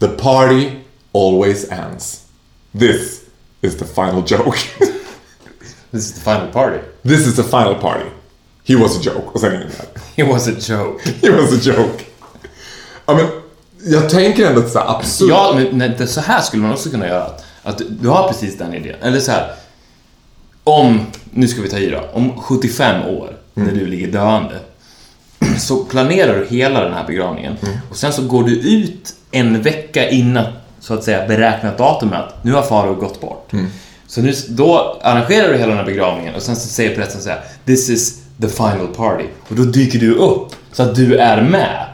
[0.00, 0.70] The party
[1.14, 2.20] always ends.
[2.78, 3.20] This
[3.60, 4.58] is the final joke.
[5.90, 6.78] This is the final party.
[7.02, 8.04] This is the final party.
[8.66, 9.26] He was a joke.
[9.32, 10.24] Och sen ingen mer.
[10.24, 11.02] It was a joke.
[11.22, 12.04] He was a joke.
[13.06, 13.26] Ja men,
[13.92, 15.28] jag tänker ändå att så här absurt.
[15.28, 17.30] Ja, men nej, det, så här skulle man också kunna göra.
[17.62, 18.96] Att du, har precis den idén.
[19.02, 19.52] Eller så här.
[20.64, 24.60] Om, nu ska vi ta i då, om 75 år, när du ligger döende,
[25.58, 27.56] så planerar du hela den här begravningen.
[27.90, 30.44] Och sen så går du ut en vecka innan,
[30.80, 33.52] så att säga, beräknat datum att nu har Faro gått bort.
[34.06, 37.28] Så nu, då arrangerar du hela den här begravningen och sen så säger prästen så
[37.28, 39.24] här, This is the final party.
[39.48, 41.86] Och då dyker du upp så att du är med.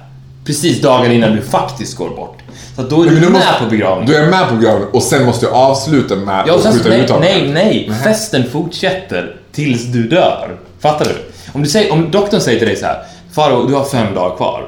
[0.47, 2.39] Precis dagen innan du faktiskt går bort.
[2.77, 4.07] Så att då är du Men med du måste- på begravningen.
[4.11, 6.89] Du är med på begravningen och sen måste jag avsluta med Ja, och sen, skjuta
[6.89, 7.25] nej, ut honom.
[7.25, 7.91] nej, nej.
[8.05, 10.57] Festen fortsätter tills du dör.
[10.81, 11.15] Fattar du?
[11.53, 13.03] Om, du säger, om doktorn säger till dig så här,
[13.35, 14.65] Faro, du har fem dagar kvar.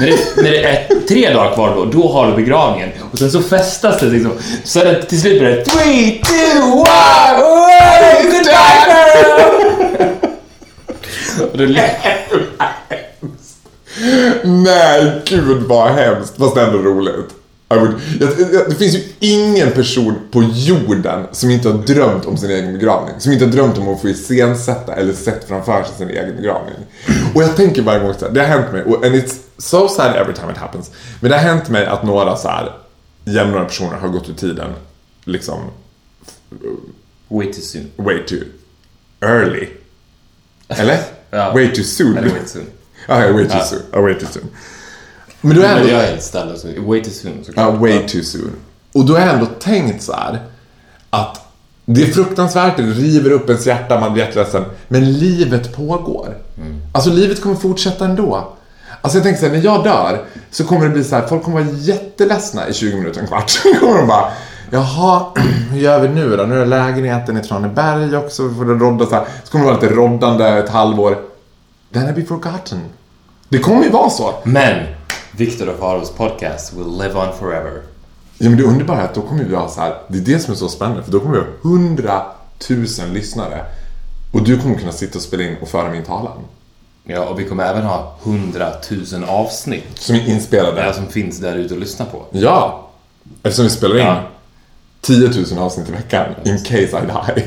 [0.00, 2.88] När det, när det är tre dagar kvar då, då har du begravningen.
[3.12, 4.32] Och sen så festas det liksom.
[4.64, 8.52] Så är det, till slut blir det three, two, one, oh, goodbye
[8.88, 10.28] girl!
[11.40, 11.64] Och då,
[14.44, 16.36] Nej, gud vad hemskt.
[16.36, 17.34] Fast ändå roligt.
[17.68, 22.36] Would, jag, jag, det finns ju ingen person på jorden som inte har drömt om
[22.36, 23.14] sin egen begravning.
[23.20, 26.74] Som inte har drömt om att få iscensätta eller sett framför sig sin egen begravning.
[27.34, 29.88] Och jag tänker varje gång så här, det har hänt mig, och and it's so
[29.88, 30.90] sad every time it happens.
[31.20, 32.72] Men det har hänt mig att några så här
[33.24, 34.72] jämnåriga personer har gått ur tiden,
[35.24, 35.60] liksom,
[37.28, 37.90] Way too soon.
[37.96, 38.38] way too
[39.20, 39.68] early.
[40.68, 40.98] Eller?
[41.32, 41.52] Ja.
[41.52, 42.16] Way too soon.
[42.18, 42.66] Eller way too soon.
[43.08, 43.64] Ja, ja, way too Ja.
[43.64, 43.80] soon.
[43.92, 44.48] Ja, way too soon.
[45.40, 45.88] Men då är Men ändå...
[45.92, 46.66] jag är helt ställd också.
[46.80, 47.74] Way too soon Ja, såklart.
[47.80, 48.50] way too soon.
[48.94, 50.40] Och då har ändå tänkt så här
[51.10, 51.38] att
[51.84, 54.64] det är fruktansvärt, det river upp ens hjärta, man blir jätteledsen.
[54.88, 56.36] Men livet pågår.
[56.92, 58.52] Alltså livet kommer fortsätta ändå.
[59.00, 61.42] Alltså jag tänker så här, när jag dör så kommer det bli så här, folk
[61.42, 63.50] kommer vara jätteledsna i 20 minuter, en kvart.
[63.50, 64.32] Så kommer de bara,
[64.72, 65.26] jaha,
[65.70, 66.42] hur gör vi nu då?
[66.42, 69.24] Nu är det lägenheten i Traneberg också, vi får rodda så här.
[69.44, 71.18] Så kommer det vara lite roddande ett halvår.
[71.92, 72.80] Then I'll be forgotten.
[73.48, 74.34] Det kommer ju vara så.
[74.44, 74.86] Men
[75.36, 77.82] Victor och Faros podcast will live on forever.
[78.38, 80.38] Ja men det underbara är att då kommer vi ha så här, det är det
[80.38, 83.64] som är så spännande, för då kommer vi ha hundratusen lyssnare.
[84.32, 86.38] Och du kommer kunna sitta och spela in och föra min talan.
[87.04, 90.76] Ja, och vi kommer även ha hundratusen avsnitt Som är inspelade.
[90.82, 92.22] där som finns där ute att lyssna på.
[92.30, 92.88] Ja!
[93.42, 94.22] Eftersom vi spelar in Ja.
[95.06, 97.42] 10 000 avsnitt i veckan, in case I die.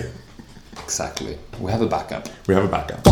[0.85, 1.37] Exactly.
[1.63, 2.29] We have a backup.
[2.47, 3.05] We have a backup.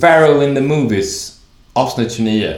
[0.00, 1.32] Pharaoh in the Movies,
[1.72, 2.54] avsnitt 29.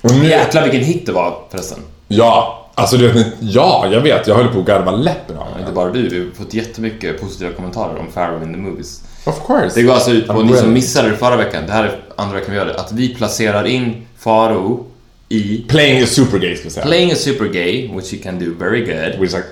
[0.00, 1.78] Och nu, Jäklar vilken hit det var förresten.
[2.08, 5.70] ja, alltså du vet, ja, jag vet, jag höll på att garva läppen av Inte
[5.70, 5.72] det.
[5.74, 9.02] bara du, vi har fått jättemycket positiva kommentarer om Pharaoh in the Movies.
[9.26, 9.70] Of course.
[9.74, 12.00] Det går alltså ut på, I'm ni som missade det förra veckan, det här är
[12.16, 14.80] andra veckan vi gör det, att vi placerar in Pharaoh
[15.28, 16.86] i Playing a super gay, ska vi säga.
[16.86, 19.20] Playing a super gay, which he can do very good.
[19.20, 19.44] Which like,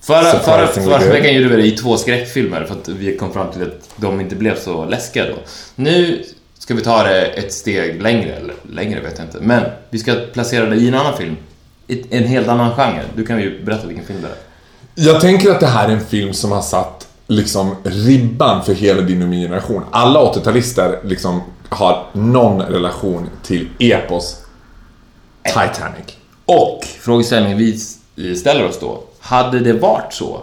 [0.00, 3.52] Förra, förra, förra veckan gjorde vi det i två skräckfilmer för att vi kom fram
[3.52, 5.36] till att de inte blev så läskiga då.
[5.74, 6.24] Nu
[6.58, 10.14] ska vi ta det ett steg längre, eller längre vet jag inte, men vi ska
[10.32, 11.36] placera det i en annan film.
[11.86, 13.02] I en helt annan genre.
[13.16, 15.08] Du kan ju berätta vilken film det är.
[15.10, 19.02] Jag tänker att det här är en film som har satt liksom ribban för hela
[19.02, 19.82] din och min generation.
[19.90, 24.36] Alla 80-talister liksom har någon relation till epos
[25.48, 26.16] Titanic.
[26.44, 30.42] Och frågeställningen vi ställer oss då, hade det varit så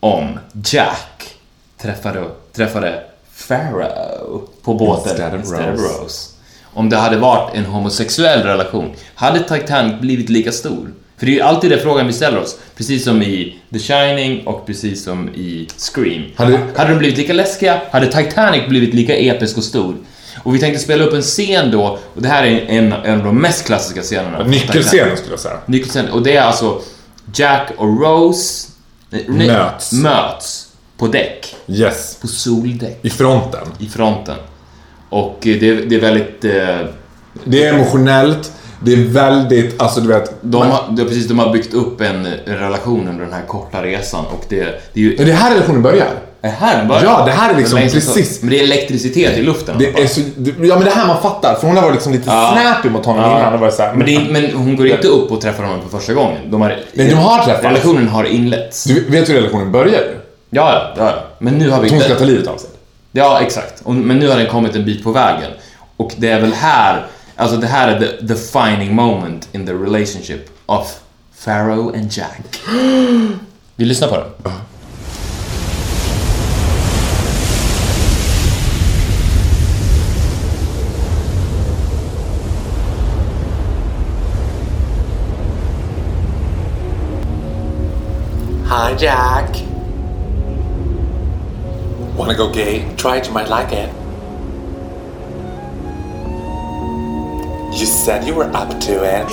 [0.00, 1.34] om Jack
[1.82, 3.02] träffade, träffade
[3.48, 6.02] Pharaoh på båten Instead of Rose.
[6.02, 6.30] Rose?
[6.74, 10.92] Om det hade varit en homosexuell relation, hade Titanic blivit lika stor?
[11.16, 14.46] För det är ju alltid den frågan vi ställer oss, precis som i The Shining
[14.46, 16.22] och precis som i Scream.
[16.36, 17.80] Hade- hade de blivit lika läskiga?
[17.90, 19.94] Hade Titanic blivit lika episk och stor?
[20.44, 23.24] Och vi tänkte spela upp en scen då, och det här är en, en av
[23.24, 24.44] de mest klassiska scenerna.
[24.44, 25.58] Nyckelscenen skulle jag säga.
[25.66, 26.80] Nyckelscen, och det är alltså
[27.34, 28.68] Jack och Rose
[29.10, 29.92] nej, Möts.
[29.92, 30.66] möts
[30.98, 32.16] på däck, Yes.
[32.20, 33.66] på soldäck I fronten.
[33.78, 34.36] i fronten.
[35.08, 36.44] Och eh, det, det är väldigt...
[36.44, 36.78] Eh,
[37.44, 38.52] Det är emotionellt.
[38.80, 40.34] Det är väldigt, alltså du vet.
[40.42, 43.46] de, har, det är precis, de har byggt upp en, en relation under den här
[43.46, 44.60] korta resan och det,
[44.92, 45.16] det är ju...
[45.16, 46.08] Är det här relationen börjar?
[46.44, 49.42] Är här bara, Ja, det här är liksom sedan- precis- Men det är elektricitet i
[49.42, 49.76] luften.
[49.78, 52.12] Det är så, det, ja men det här man fattar, för hon har varit liksom
[52.12, 52.58] lite Ja.
[52.60, 53.38] snappy mot honom Ja.
[53.38, 53.60] innan.
[53.60, 56.12] Var så här, men, det men hon går inte upp och träffar honom för första
[56.14, 56.50] gången.
[56.50, 57.64] De har, Nej, de har träffats.
[57.64, 58.84] Relationen har inletts.
[58.84, 60.00] Du vet hur relationen börjar?
[60.50, 61.14] Ja, ja.
[61.38, 61.90] Men nu har vi...
[61.90, 62.70] Hon ska ta livet av sig.
[63.12, 63.80] Ja, exakt.
[63.84, 65.50] Och, men nu har den kommit en bit på vägen.
[65.96, 70.48] Och det är väl här, alltså det här är the defining moment in the relationship
[70.66, 70.94] of
[71.44, 72.40] Pharaoh and Jack.
[73.76, 74.52] Vi lyssnar på den.
[88.76, 89.50] Hi, Jack.
[92.16, 92.92] Wanna go gay?
[92.96, 93.88] Try it, you might like it.
[97.78, 99.28] You said you were up to it.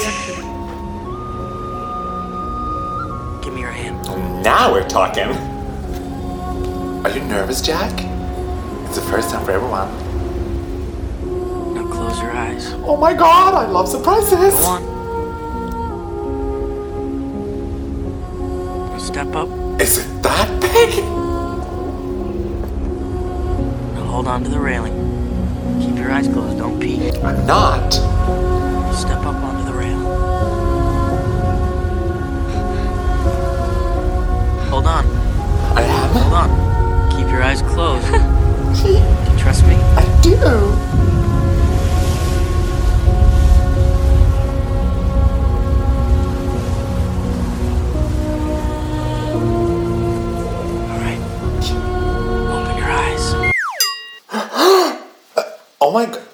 [3.44, 4.44] Give me your hand.
[4.44, 5.30] Now we're talking.
[7.04, 7.94] Are you nervous, Jack?
[8.86, 9.90] It's the first time for everyone.
[11.74, 12.74] Now close your eyes.
[12.86, 14.91] Oh my god, I love surprises!
[19.22, 19.50] Step up.
[19.80, 21.04] Is it that big?
[23.94, 24.96] Now hold on to the railing.
[25.80, 26.58] Keep your eyes closed.
[26.58, 27.14] Don't peek.
[27.24, 27.94] I'm not.
[28.96, 30.00] Step up onto the rail.
[34.72, 35.06] Hold on.
[35.78, 36.10] I am.
[36.16, 37.12] Hold on.
[37.12, 38.08] Keep your eyes closed.
[39.40, 39.76] trust me?
[39.76, 41.21] I do.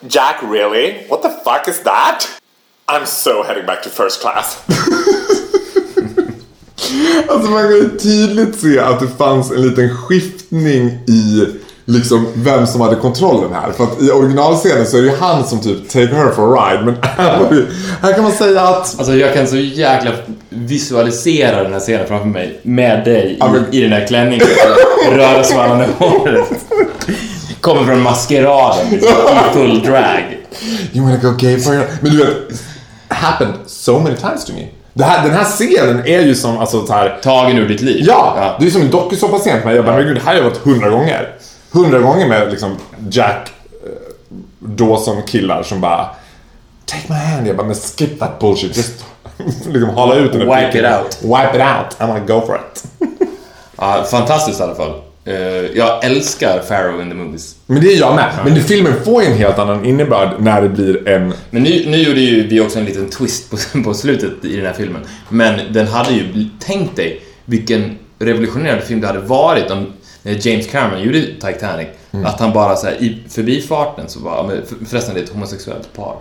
[0.01, 1.05] Jack, really?
[1.09, 2.27] What the fuck is that?
[2.87, 4.57] I'm so heading back to first class.
[7.29, 11.45] Alltså man kan ju tydligt se att det fanns en liten skiftning i
[11.85, 13.71] liksom vem som hade kontrollen här.
[13.71, 16.71] För att i originalscenen så är det ju han som typ take her for a
[16.71, 16.83] ride.
[16.85, 16.95] Men
[18.01, 20.11] här, kan man säga att Alltså jag kan så jäkla
[20.49, 24.47] visualisera den här scenen framför mig med dig Ja, men- i, i den här klänningen.
[25.11, 26.49] Rörsvallande håret.
[27.67, 29.09] Kommer från maskeraden liksom,
[29.49, 30.37] i full drag.
[30.93, 31.85] You wanna go gay for your...
[32.01, 32.63] Men du vet,
[33.07, 34.67] happened so many times to me.
[35.05, 37.19] Här, den här scenen är ju som alltså så här.
[37.23, 38.05] Tagen ur ditt liv.
[38.07, 39.75] Ja, det är som en dokusåpascen för mig.
[39.75, 41.35] Jag bara, herregud, det här har jag varit hundra gånger.
[41.71, 42.77] Hundra gånger med liksom
[43.09, 43.51] Jack
[43.85, 43.89] eh,
[44.59, 46.09] Dawson-killar som bara
[46.85, 47.47] Take my hand.
[47.47, 48.77] Jag bara, men skip that bullshit.
[48.77, 49.05] Just
[49.65, 51.17] liksom hala ut den Wipe it out.
[51.21, 51.97] Wipe it out.
[51.99, 52.83] I'm gonna go for it.
[53.77, 55.06] Ja, fantastiskt i alla fall.
[55.27, 55.35] Eh,
[55.77, 57.55] jag älskar Pharaoh in the movies.
[57.65, 58.29] Men det är jag med.
[58.45, 61.33] Men filmen får ju en helt annan innebörd när det blir en...
[61.49, 64.65] Men nu, nu gjorde ju vi också en liten twist på, på slutet i den
[64.65, 65.01] här filmen.
[65.29, 71.03] Men den hade ju, tänk dig vilken revolutionerande film det hade varit om James Cameron
[71.03, 71.87] gjorde Titanic.
[72.25, 76.15] Att han bara så här, i förbifarten så för- förresten det är ett homosexuellt par.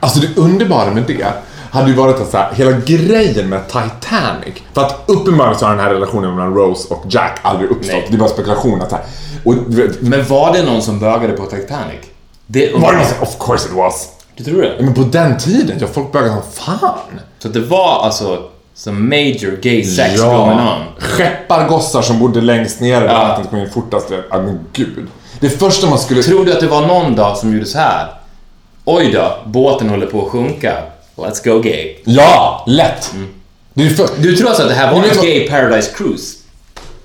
[0.00, 1.32] Alltså det underbara med det
[1.70, 4.54] hade ju varit att så här, hela grejen med Titanic.
[4.74, 7.94] För att uppenbarligen så har den här relationen mellan Rose och Jack aldrig uppstått.
[7.94, 8.06] Nej.
[8.08, 9.04] Det är bara spekulation att så här.
[9.44, 9.54] Och
[10.00, 11.98] Men var det någon som bögade på Titanic?
[12.46, 14.08] Det, var det någon som- Of course it was.
[14.36, 14.74] Du tror det?
[14.80, 16.98] Men på den tiden, ja folk bögade som fan.
[17.38, 18.42] Så det var alltså
[18.74, 20.82] some major gay sex going on.
[20.98, 23.12] Skeppargossar som bodde längst ner Ja.
[23.28, 24.10] vattnet kom in fortast.
[24.30, 25.06] Ja men gud.
[25.40, 26.22] Det första man skulle...
[26.22, 28.06] Tror du att det var någon dag som gjorde så här?
[28.84, 30.74] Oj då, båten håller på att sjunka.
[31.18, 31.96] Let's go gay.
[32.04, 33.12] Ja, lätt.
[33.74, 34.08] Det är för...
[34.18, 36.36] Du tror alltså att det här var du vad- gay paradise cruise?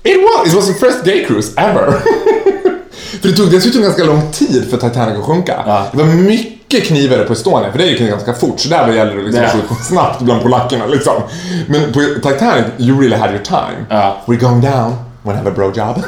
[0.02, 0.48] It was!
[0.48, 1.92] It was the first gay cruise ever.
[3.20, 5.62] för det tog dessutom ganska lång tid för Titanic att sjunka.
[5.66, 5.86] Ja.
[5.92, 8.60] Det var mycket knivare på Estonia, för det gick ganska fort.
[8.60, 11.22] Så där gäller det liksom att skjuta snabbt bland polackerna liksom.
[11.66, 13.86] Men på Titanic, you really had your time.
[13.90, 14.22] Ja.
[14.26, 16.02] We're going down, wanna have a bro job.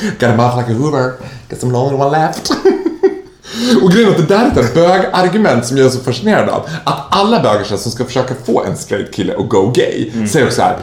[0.18, 1.12] Got a mouth like a hoover,
[1.50, 2.52] got some lonely one left.
[3.82, 6.68] Och grejen är att det där är ett bögargument som jag är så fascinerad av.
[6.84, 10.56] Att alla bögar som ska försöka få en straight kille att go gay säger också
[10.56, 10.76] så här.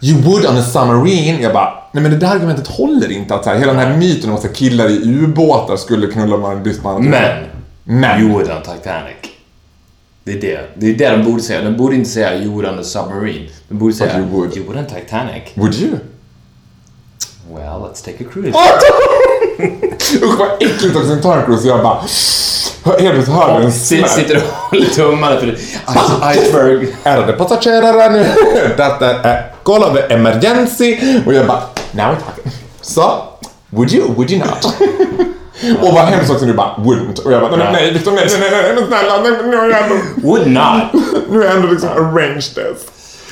[0.00, 1.42] You would on a submarine.
[1.42, 3.34] Jag bara, nej men det där argumentet håller inte.
[3.34, 6.50] Att så här, hela den här myten om att killar i ubåtar skulle knulla med
[6.50, 7.44] en andra Men,
[7.84, 8.20] Men.
[8.20, 9.16] you would on Titanic.
[10.24, 10.60] Det är det.
[10.74, 11.62] Det är det de borde säga.
[11.62, 13.48] De borde inte säga you would on a submarine.
[13.68, 14.56] De borde säga you would.
[14.56, 15.42] you would on Titanic.
[15.54, 15.90] Would you?
[17.50, 18.58] Well, let's take a cruise.
[20.22, 21.68] Usch vad äckligt också, en tar cruise.
[21.68, 21.98] Jag bara,
[22.98, 24.08] helt plötsligt hör jag en smäll.
[24.08, 25.52] sitter och håller tummarna för det.
[25.86, 26.88] Ice- Iceberg.
[27.04, 28.26] Ärade passagerare, nu
[28.76, 30.98] detta är of emergency.
[31.26, 32.52] Och jag bara, now we're talking.
[32.80, 33.22] Så,
[33.70, 34.74] would you, would you not?
[35.82, 37.22] Och vad hemskt också nu bara, wouldn't.
[37.24, 39.82] Och jag bara, nej, nej, Victor, nej, nej, nej, nej, snälla, nej, nu har jag
[39.82, 41.02] ändå, Would not.
[41.30, 42.88] nu har jag ändå liksom arranged this.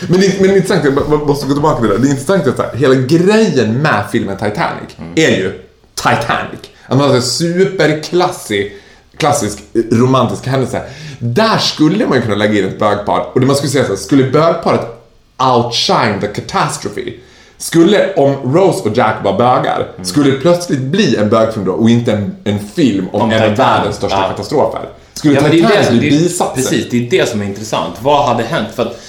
[0.08, 2.02] Men det, men det är intressant, jag måste gå tillbaka till det där.
[2.02, 5.52] Det är intressant att hela grejen med filmen Titanic är ju
[6.02, 6.60] Titanic.
[6.82, 8.72] Har en superklassig
[9.16, 10.82] klassisk eh, romantisk händelse.
[11.18, 13.90] Där skulle man ju kunna lägga in ett bögpar och det man skulle säga så
[13.90, 14.80] här, skulle bögparet
[15.54, 17.12] outshine the catastrophe
[17.58, 21.90] skulle, om Rose och Jack var bögar, skulle det plötsligt bli en bögfilm då och
[21.90, 24.28] inte en, en film om, Om en av världens största Ja.
[24.28, 24.80] katastrofer?
[25.14, 26.56] Skulle Ja, Titanic bli bisatsen?
[26.64, 27.94] precis, det är det som är intressant.
[28.00, 28.68] Vad hade hänt?
[28.74, 29.00] För att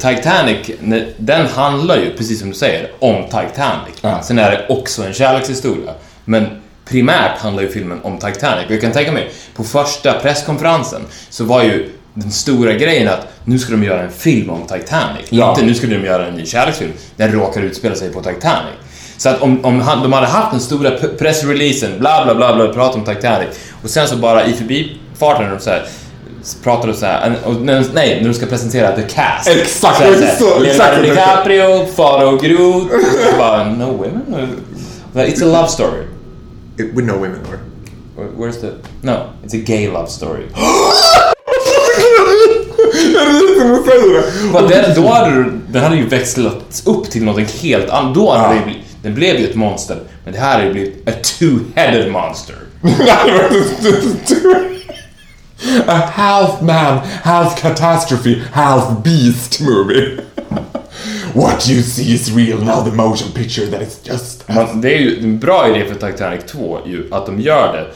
[0.00, 3.94] Titanic, när- den handlar ju, precis som du säger, om Titanic.
[4.00, 4.22] Ja.
[4.22, 5.92] Sen är det också en kärlekshistoria.
[6.24, 6.46] Men
[6.84, 8.66] primärt handlar ju filmen om Titanic.
[8.66, 13.26] Och jag kan tänka mig, på första presskonferensen så var ju den stora grejen att
[13.44, 15.26] nu ska de göra en film om Titanic.
[15.30, 15.50] Ja.
[15.50, 16.92] Inte nu skulle de göra en ny kärleksfilm.
[17.16, 18.74] Den råkar utspela sig på Titanic.
[19.16, 22.68] Så att om, om han, de hade haft den stora pressreleasen, bla bla bla, bla
[22.74, 23.48] prata om Titanic
[23.82, 25.86] och sen så bara i förbifarten de så här,
[26.62, 27.36] pratar de så här,
[27.94, 29.48] nej, när de ska presentera the cast.
[29.48, 31.02] Exakt, så här, så här, så- Leonardo.
[31.02, 32.90] DiCaprio, Faro Groot,
[33.32, 34.48] och bara no women.
[35.14, 36.02] It's a love story.
[36.76, 37.58] With no women or...
[38.38, 38.66] Where's the...
[39.02, 39.12] No,
[39.44, 40.42] it's a gay love story.
[43.84, 44.22] Du.
[44.52, 48.14] Men den, då hade du, den hade ju växlats upp till något helt annat.
[48.14, 48.62] Då hade Ja.
[48.66, 49.98] det den blev ju ett monster.
[50.24, 52.56] Men det här hade ju blivit a two-headed monster.
[55.86, 60.16] A half man, half catastrophe, half beast movie.
[61.34, 64.48] What you see is real now the motion picture that is just...
[64.48, 67.86] Man, det är ju en bra idé för Titanic 2 ju, att de gör det.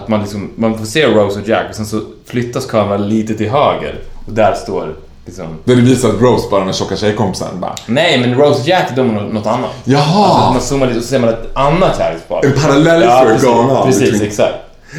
[0.00, 3.34] Att man liksom, man får se Rose och Jack och sen så flyttas kameran lite
[3.34, 3.98] till höger.
[4.26, 4.94] Och där står
[5.26, 5.46] liksom...
[5.64, 7.74] Där det visar att Rose bara den tjocka tjejkompisen bara...
[7.86, 9.70] Nej, men Rose och Jack, de har något, annat.
[9.84, 10.24] Jaha!
[10.26, 12.44] Alltså, man zoomar lite och så ser man ett annat kärlekspar.
[12.44, 14.54] En parallell precis, going on Precis, between- exakt.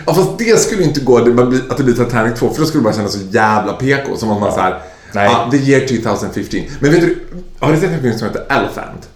[0.06, 2.84] Ja fast det skulle inte gå att det blir Titanic 2 för då skulle det
[2.84, 4.82] bara kännas så jävla PK som om man såhär
[5.12, 5.30] Nej.
[5.32, 6.60] Ja, the year 2015.
[6.80, 7.18] Men vet du,
[7.60, 9.10] har du sett en film som heter Elephant?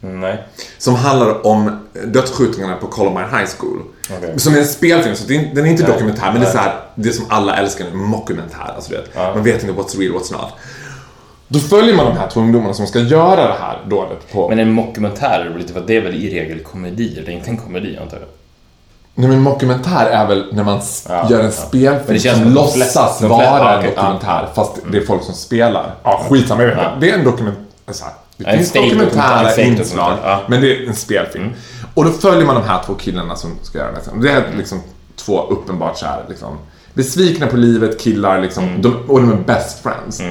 [0.00, 0.46] Nej.
[0.78, 3.82] Som handlar om dödsskjutningarna på Columbine High School.
[4.16, 4.40] Okej.
[4.40, 5.92] Som är en spelfilm, så den är inte Nej.
[5.92, 6.52] dokumentär, men det är Nej.
[6.52, 8.72] så här, det som alla älskar nu, mockumentär.
[8.76, 9.10] Alltså, vet.
[9.14, 9.34] Ja.
[9.34, 10.52] Man vet inte what's real, what's not.
[11.48, 14.48] Då följer man de här två ungdomarna som ska göra det här dådet på...
[14.48, 17.22] Men en mockumentär är det väl lite för att det är väl i regel komedier,
[17.26, 18.26] det är inte en komedi antar jag.
[19.14, 21.50] Nej men mockumentär är väl när man Ja, gör en ja.
[21.50, 22.74] spelfilm som som låtsas
[23.18, 24.02] flesta- vara en okej, ja.
[24.02, 25.94] dokumentär fast det är folk som spelar.
[26.02, 26.92] Ja, skitsamma, jag vet Ja.
[27.00, 27.60] Det är en dokumentär.
[28.36, 31.52] Det en finns dokumentär, dokumentära inslag, dokumentär, men det är en spelfilm.
[31.94, 34.22] Och då följer man de här två killarna som ska göra det.
[34.22, 34.80] Det är liksom
[35.16, 36.58] två uppenbart så här, liksom,
[36.94, 38.82] besvikna på livet killar liksom, Mm.
[38.82, 40.22] de, och de är best friends.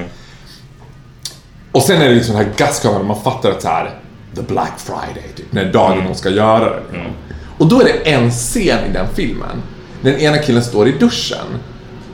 [1.71, 3.89] Och sen är det liksom den här gasskalan man fattar att så här,
[4.35, 6.05] the black friday, typ, när dagen Mm.
[6.11, 6.79] de ska göra det.
[6.91, 7.11] Liksom.
[7.59, 9.63] Och då är det en scen i den filmen.
[10.01, 11.45] Den ena killen står i duschen.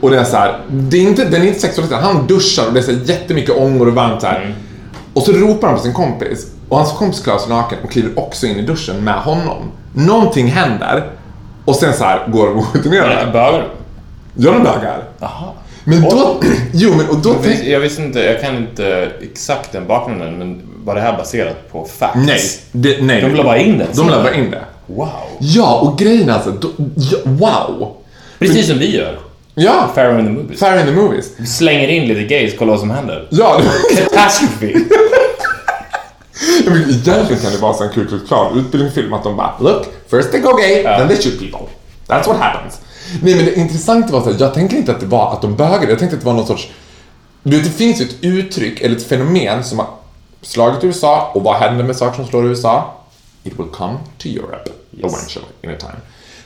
[0.00, 2.02] Och det är så här, det är inte, den är inte sexualiserad.
[2.02, 4.26] Han duschar och det är så här jättemycket ångor och varmt så.
[4.26, 4.52] Mm.
[5.12, 6.46] Och så ropar han på sin kompis.
[6.68, 9.70] Och hans kompis klär sig naken och kliver också in i duschen med honom.
[9.94, 11.10] Någonting händer.
[11.64, 13.68] Och sen så här går de och skjuter ner bögar
[14.34, 15.04] Gör de bögar?
[15.18, 15.50] Jaha.
[15.84, 16.40] Men då...
[16.72, 17.30] Jo, men och då...
[17.30, 21.16] Jag, vis- jag visste inte, jag kan inte exakt den bakgrunden, men var det här
[21.16, 22.16] baserat på facts?
[22.26, 22.40] Nej.
[22.72, 23.20] Det, nej.
[23.20, 23.86] De la bara in det.
[23.96, 24.60] De la bara in det.
[24.86, 25.08] Wow.
[25.38, 26.50] Ja, och grejen alltså...
[26.50, 27.96] Då, ja, wow!
[28.38, 29.18] Precis som vi gör.
[29.54, 29.90] Ja!
[29.94, 30.60] Pharaoh in the Movies.
[30.60, 31.32] Fair in the movies.
[31.36, 33.28] Vi slänger in lite gays, kolla vad som händer.
[33.30, 33.60] Ja,
[33.96, 34.72] Catastrophe.
[36.64, 39.54] Ja, men Egentligen kan det vara så en kul, kul, klar utbildningsfilm att de bara
[39.60, 41.66] Look, first they go gay, then they shoot people.
[42.06, 42.80] That's what happens.
[43.22, 45.56] Nej men det intressanta var så här, jag tänker inte att det var att de
[45.56, 46.68] bögade, jag tänkte att det var någon sorts...
[47.42, 49.88] Du vet, det finns ju ett uttryck, eller ett fenomen som har
[50.42, 52.94] slagit i USA, och vad händer med saker som slår i USA?
[53.46, 55.96] It will come to Europe eventually, in a time.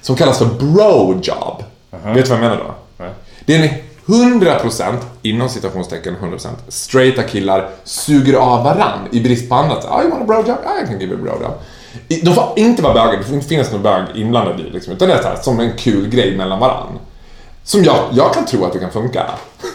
[0.01, 1.65] Som kallas för bro job.
[1.91, 2.75] Vet du vad jag menar då?
[2.97, 3.11] Nej.
[3.45, 3.71] Det är en
[4.07, 9.85] 100% inom citationstecken 100% straighta killar suger av varann i brist på annat.
[9.89, 10.59] Ah, you want a bro job?
[10.67, 11.53] Ah, I can give you a bro job.
[12.09, 14.93] I- De får inte vara bögar, det får inte finnas någon bög inblandad i liksom,
[14.93, 16.99] utan det är så här, som en kul grej mellan varann.
[17.65, 19.27] Som jag, jag kan tro att det kan funka.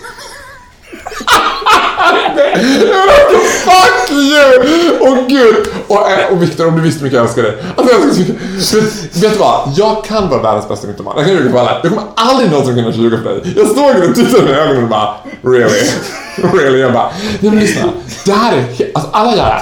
[3.66, 4.98] Fuck you!
[5.02, 5.56] Åh gud!
[5.88, 7.58] Och, eh, och Viktor, om du visste hur mycket jag älskar dig.
[7.76, 9.24] Alltså, jag älskar dig så mycket.
[9.24, 9.74] vet, du vad?
[9.76, 11.14] Jag kan vara världens bästa mytoman.
[11.18, 11.80] Jag kan ljuga för alla.
[11.84, 13.54] Jag kommer aldrig någonsin kunna ljuga för dig.
[13.56, 15.90] Jag stod där och tittade med ögonen och bara really?
[16.54, 16.80] really?
[16.80, 17.90] Jag bara, nej men lyssna.
[18.26, 19.62] Det här är, alltså alla gör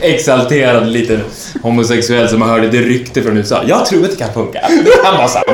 [0.00, 0.08] det.
[0.14, 1.20] Exalterad liten
[1.62, 3.62] homosexuell som har hört ett rykte från USA.
[3.66, 4.60] Jag tror att det kan funka.
[4.84, 5.46] Det kan vara sant.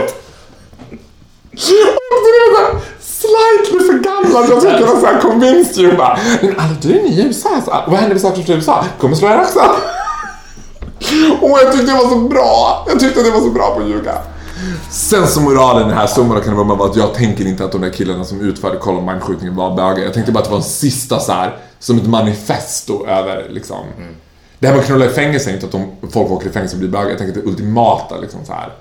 [3.27, 4.51] Det Slightly för gammal.
[4.51, 5.97] Jag skulle kunna säga convinced you.
[5.97, 7.61] Bara, men alla du är ny i USA.
[7.64, 8.85] Så, vad händer med saker i USA?
[9.01, 9.61] Kommer slå er också.
[11.41, 12.85] Och jag tyckte det var så bra.
[12.89, 14.18] Jag tyckte det var så bra på att ljuga.
[14.91, 17.72] Sen så moralen i den här summan kan det vara att jag tänker inte att
[17.72, 20.05] de där killarna som utförde Columbine-skjutningen var bögar.
[20.05, 23.85] Jag tänkte bara att det var en sista så här, som ett manifesto över liksom.
[24.59, 26.81] Det här med att knulla i fängelse inte att de, folk åker i fängelse och
[26.81, 27.09] blir bögar.
[27.09, 28.72] Jag tänker att det ultimata liksom så här.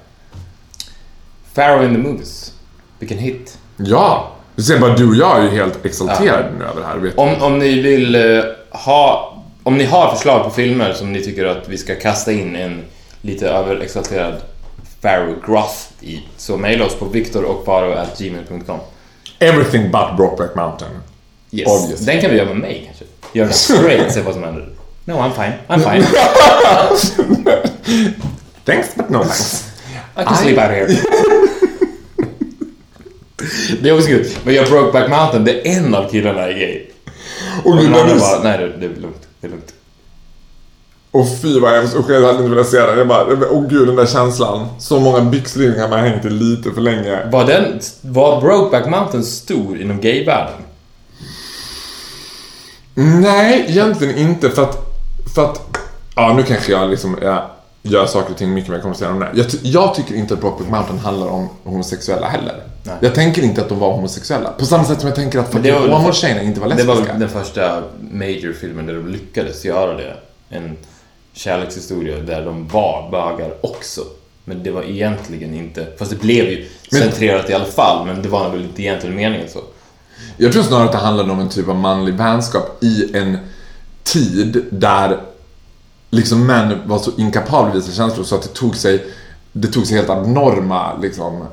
[1.53, 2.53] Pharaoh in the Movies.
[2.99, 3.57] Vilken hit.
[3.77, 4.34] Ja!
[4.55, 6.97] Du ser bara du och jag är ju helt exalterade nu över det här.
[6.97, 7.17] Vet.
[7.17, 9.31] Om, om ni vill eh, ha...
[9.63, 12.83] Om ni har förslag på filmer som ni tycker att vi ska kasta in en
[13.21, 14.33] lite överexalterad
[15.01, 18.79] Pharaoh Groth i, så mejla oss på viktorochfaro.gmail.com.
[19.39, 20.91] Everything but Brokeback Mountain.
[21.51, 21.67] Yes.
[21.67, 22.05] Obviously.
[22.05, 23.05] Den kan vi göra med mig kanske.
[23.33, 24.69] Göra den straight, se vad som händer.
[25.05, 25.53] No, I'm fine.
[25.67, 26.05] I'm fine.
[28.65, 29.71] Thanks but no thanks.
[30.17, 30.87] I can sleep out here.
[33.81, 34.27] Det är också kul.
[34.43, 36.85] Men jag Brokeback Mountain, det är en av killarna är gay.
[37.63, 37.89] Och du...
[37.89, 39.27] bara, nej det, det är lugnt.
[39.41, 39.73] Det är lugnt.
[41.11, 41.95] Och fy vad hemskt.
[41.95, 42.97] Usch, jag hade inte velat se den.
[42.97, 44.67] Jag bara, åh gud den där känslan.
[44.79, 47.29] Så många byxlinningar man hängt i lite för länge.
[47.31, 50.61] Var, den, var Brokeback Mountain stor inom gayvärlden?
[52.93, 54.77] Nej, egentligen inte för att...
[55.35, 55.61] För att...
[56.15, 59.31] Ja, nu kanske jag liksom ja, gör saker och ting mycket mer komplicerade än det.
[59.33, 62.63] Jag, jag tycker inte att Brokeback Mountain handlar om homosexuella heller.
[62.85, 62.95] Nej.
[63.01, 64.51] Jag tänker inte att de var homosexuella.
[64.51, 67.01] På samma sätt som jag tänker att det fucking var Åmål-tjejerna inte var Det lesbiska.
[67.01, 70.15] var väl den första major-filmen där de lyckades göra det.
[70.49, 70.77] En
[71.33, 74.01] kärlekshistoria där de var bögar också.
[74.45, 75.87] Men det var egentligen inte...
[75.99, 79.15] Fast det blev ju Men- centrerat i alla fall, men det var väl inte egentligen
[79.15, 79.59] meningen så.
[80.37, 83.37] Jag tror snarare att det handlade om en typ av manlig vänskap i en
[84.03, 85.19] tid där
[86.09, 89.05] liksom män var så inkapabla att visa känslor så att det tog sig,
[89.51, 91.43] det tog sig helt abnorma liksom,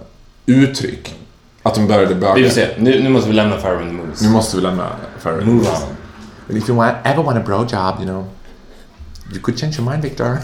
[0.47, 1.15] uttryck.
[1.63, 2.35] Att de började böga.
[2.35, 2.69] Vi får se.
[2.79, 4.23] Nu, nu måste vi lämna Farrow and the Moves.
[4.23, 4.89] Nu måste vi lämna
[5.19, 5.83] Farrow and the Moves.
[6.49, 8.25] If you want, ever want a job, you know,
[9.33, 10.39] you could change your mind, Victor.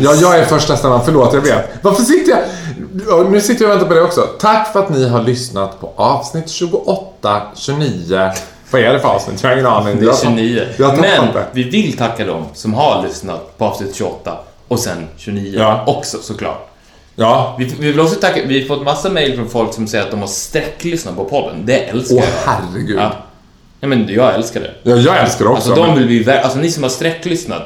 [0.00, 1.00] Ja, jag är första stämman.
[1.04, 1.70] Förlåt, jag vet.
[1.82, 2.40] Varför sitter jag...
[3.30, 4.20] Nu sitter jag och väntar på det också.
[4.40, 8.30] Tack för att ni har lyssnat på avsnitt 28, 29
[8.72, 9.42] vad är det för avsnitt?
[9.42, 9.96] Jag har ingen aning.
[9.96, 10.66] Det är Jag har- 29.
[10.78, 11.46] Jag har tappat Men det.
[11.52, 15.84] vi vill tacka dem som har lyssnat på avsnitt 28 och sen 29 Ja.
[15.86, 16.68] också såklart.
[17.16, 17.56] Ja.
[17.58, 20.10] Vi, vi vill också tacka, vi har fått massa mail från folk som säger att
[20.10, 21.62] de har sträcklyssnat på podden.
[21.66, 22.52] Det älskar Åh, jag.
[22.52, 22.98] herregud.
[22.98, 23.12] Ja.
[23.80, 24.70] Nej men jag älskar det.
[24.82, 25.70] Ja, jag älskar det också.
[25.70, 27.62] Alltså de vill vi, alltså ni som har sträcklyssnat,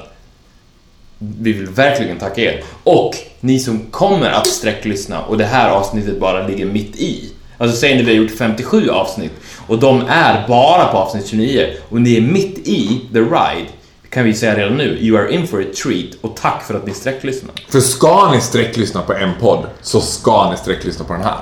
[1.19, 2.63] vi vill verkligen tacka er.
[2.85, 7.31] Och ni som kommer att sträcklyssna och det här avsnittet bara ligger mitt i.
[7.59, 9.33] Alltså säg när vi har gjort 57 avsnitt
[9.67, 13.69] och de är bara på avsnitt 29 och ni är mitt i the ride.
[14.11, 16.87] Kan vi säga redan nu, you are in for a treat och tack för att
[16.87, 17.55] ni sträcklyssnar.
[17.69, 21.39] För ska ni sträcklyssna på en podd så ska ni sträcklyssna på den här.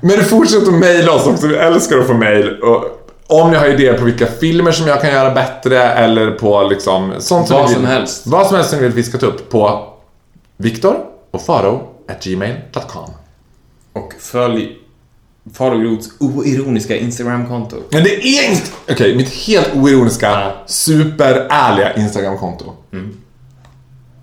[0.00, 2.58] Men fortsätt att mejla oss också, vi älskar att få mejl.
[3.26, 7.12] Om ni har idéer på vilka filmer som jag kan göra bättre eller på liksom
[7.18, 8.26] sånt Vad ni vill, som helst.
[8.26, 9.88] Vad som helst som ni vill att vi ska ta upp på
[10.56, 10.96] Viktor
[11.30, 13.10] och Faro at gmail.com.
[13.92, 14.79] Och följ
[15.52, 17.76] Faro Groths oironiska Instagramkonto.
[17.90, 18.62] Men det är inte...
[18.90, 20.52] Okej, mitt helt oironiska, Ja.
[20.66, 22.72] superärliga Instagramkonto.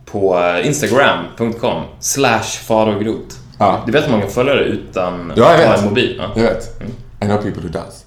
[0.05, 3.35] På eh, instagram.com slash farogroth.
[3.59, 3.83] Ja.
[3.85, 5.79] Du vet hur många följare utan Ja, jag att ha vet.
[5.81, 6.15] en mobil?
[6.19, 6.31] Ja.
[6.35, 6.81] Jag vet.
[7.21, 8.05] I know people who does.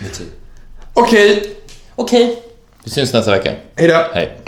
[0.00, 0.26] Okej.
[0.94, 1.56] Okej,
[1.96, 2.42] Okej.
[2.84, 3.52] Vi syns nästa vecka.
[3.76, 4.02] hejdå.
[4.14, 4.39] Hej.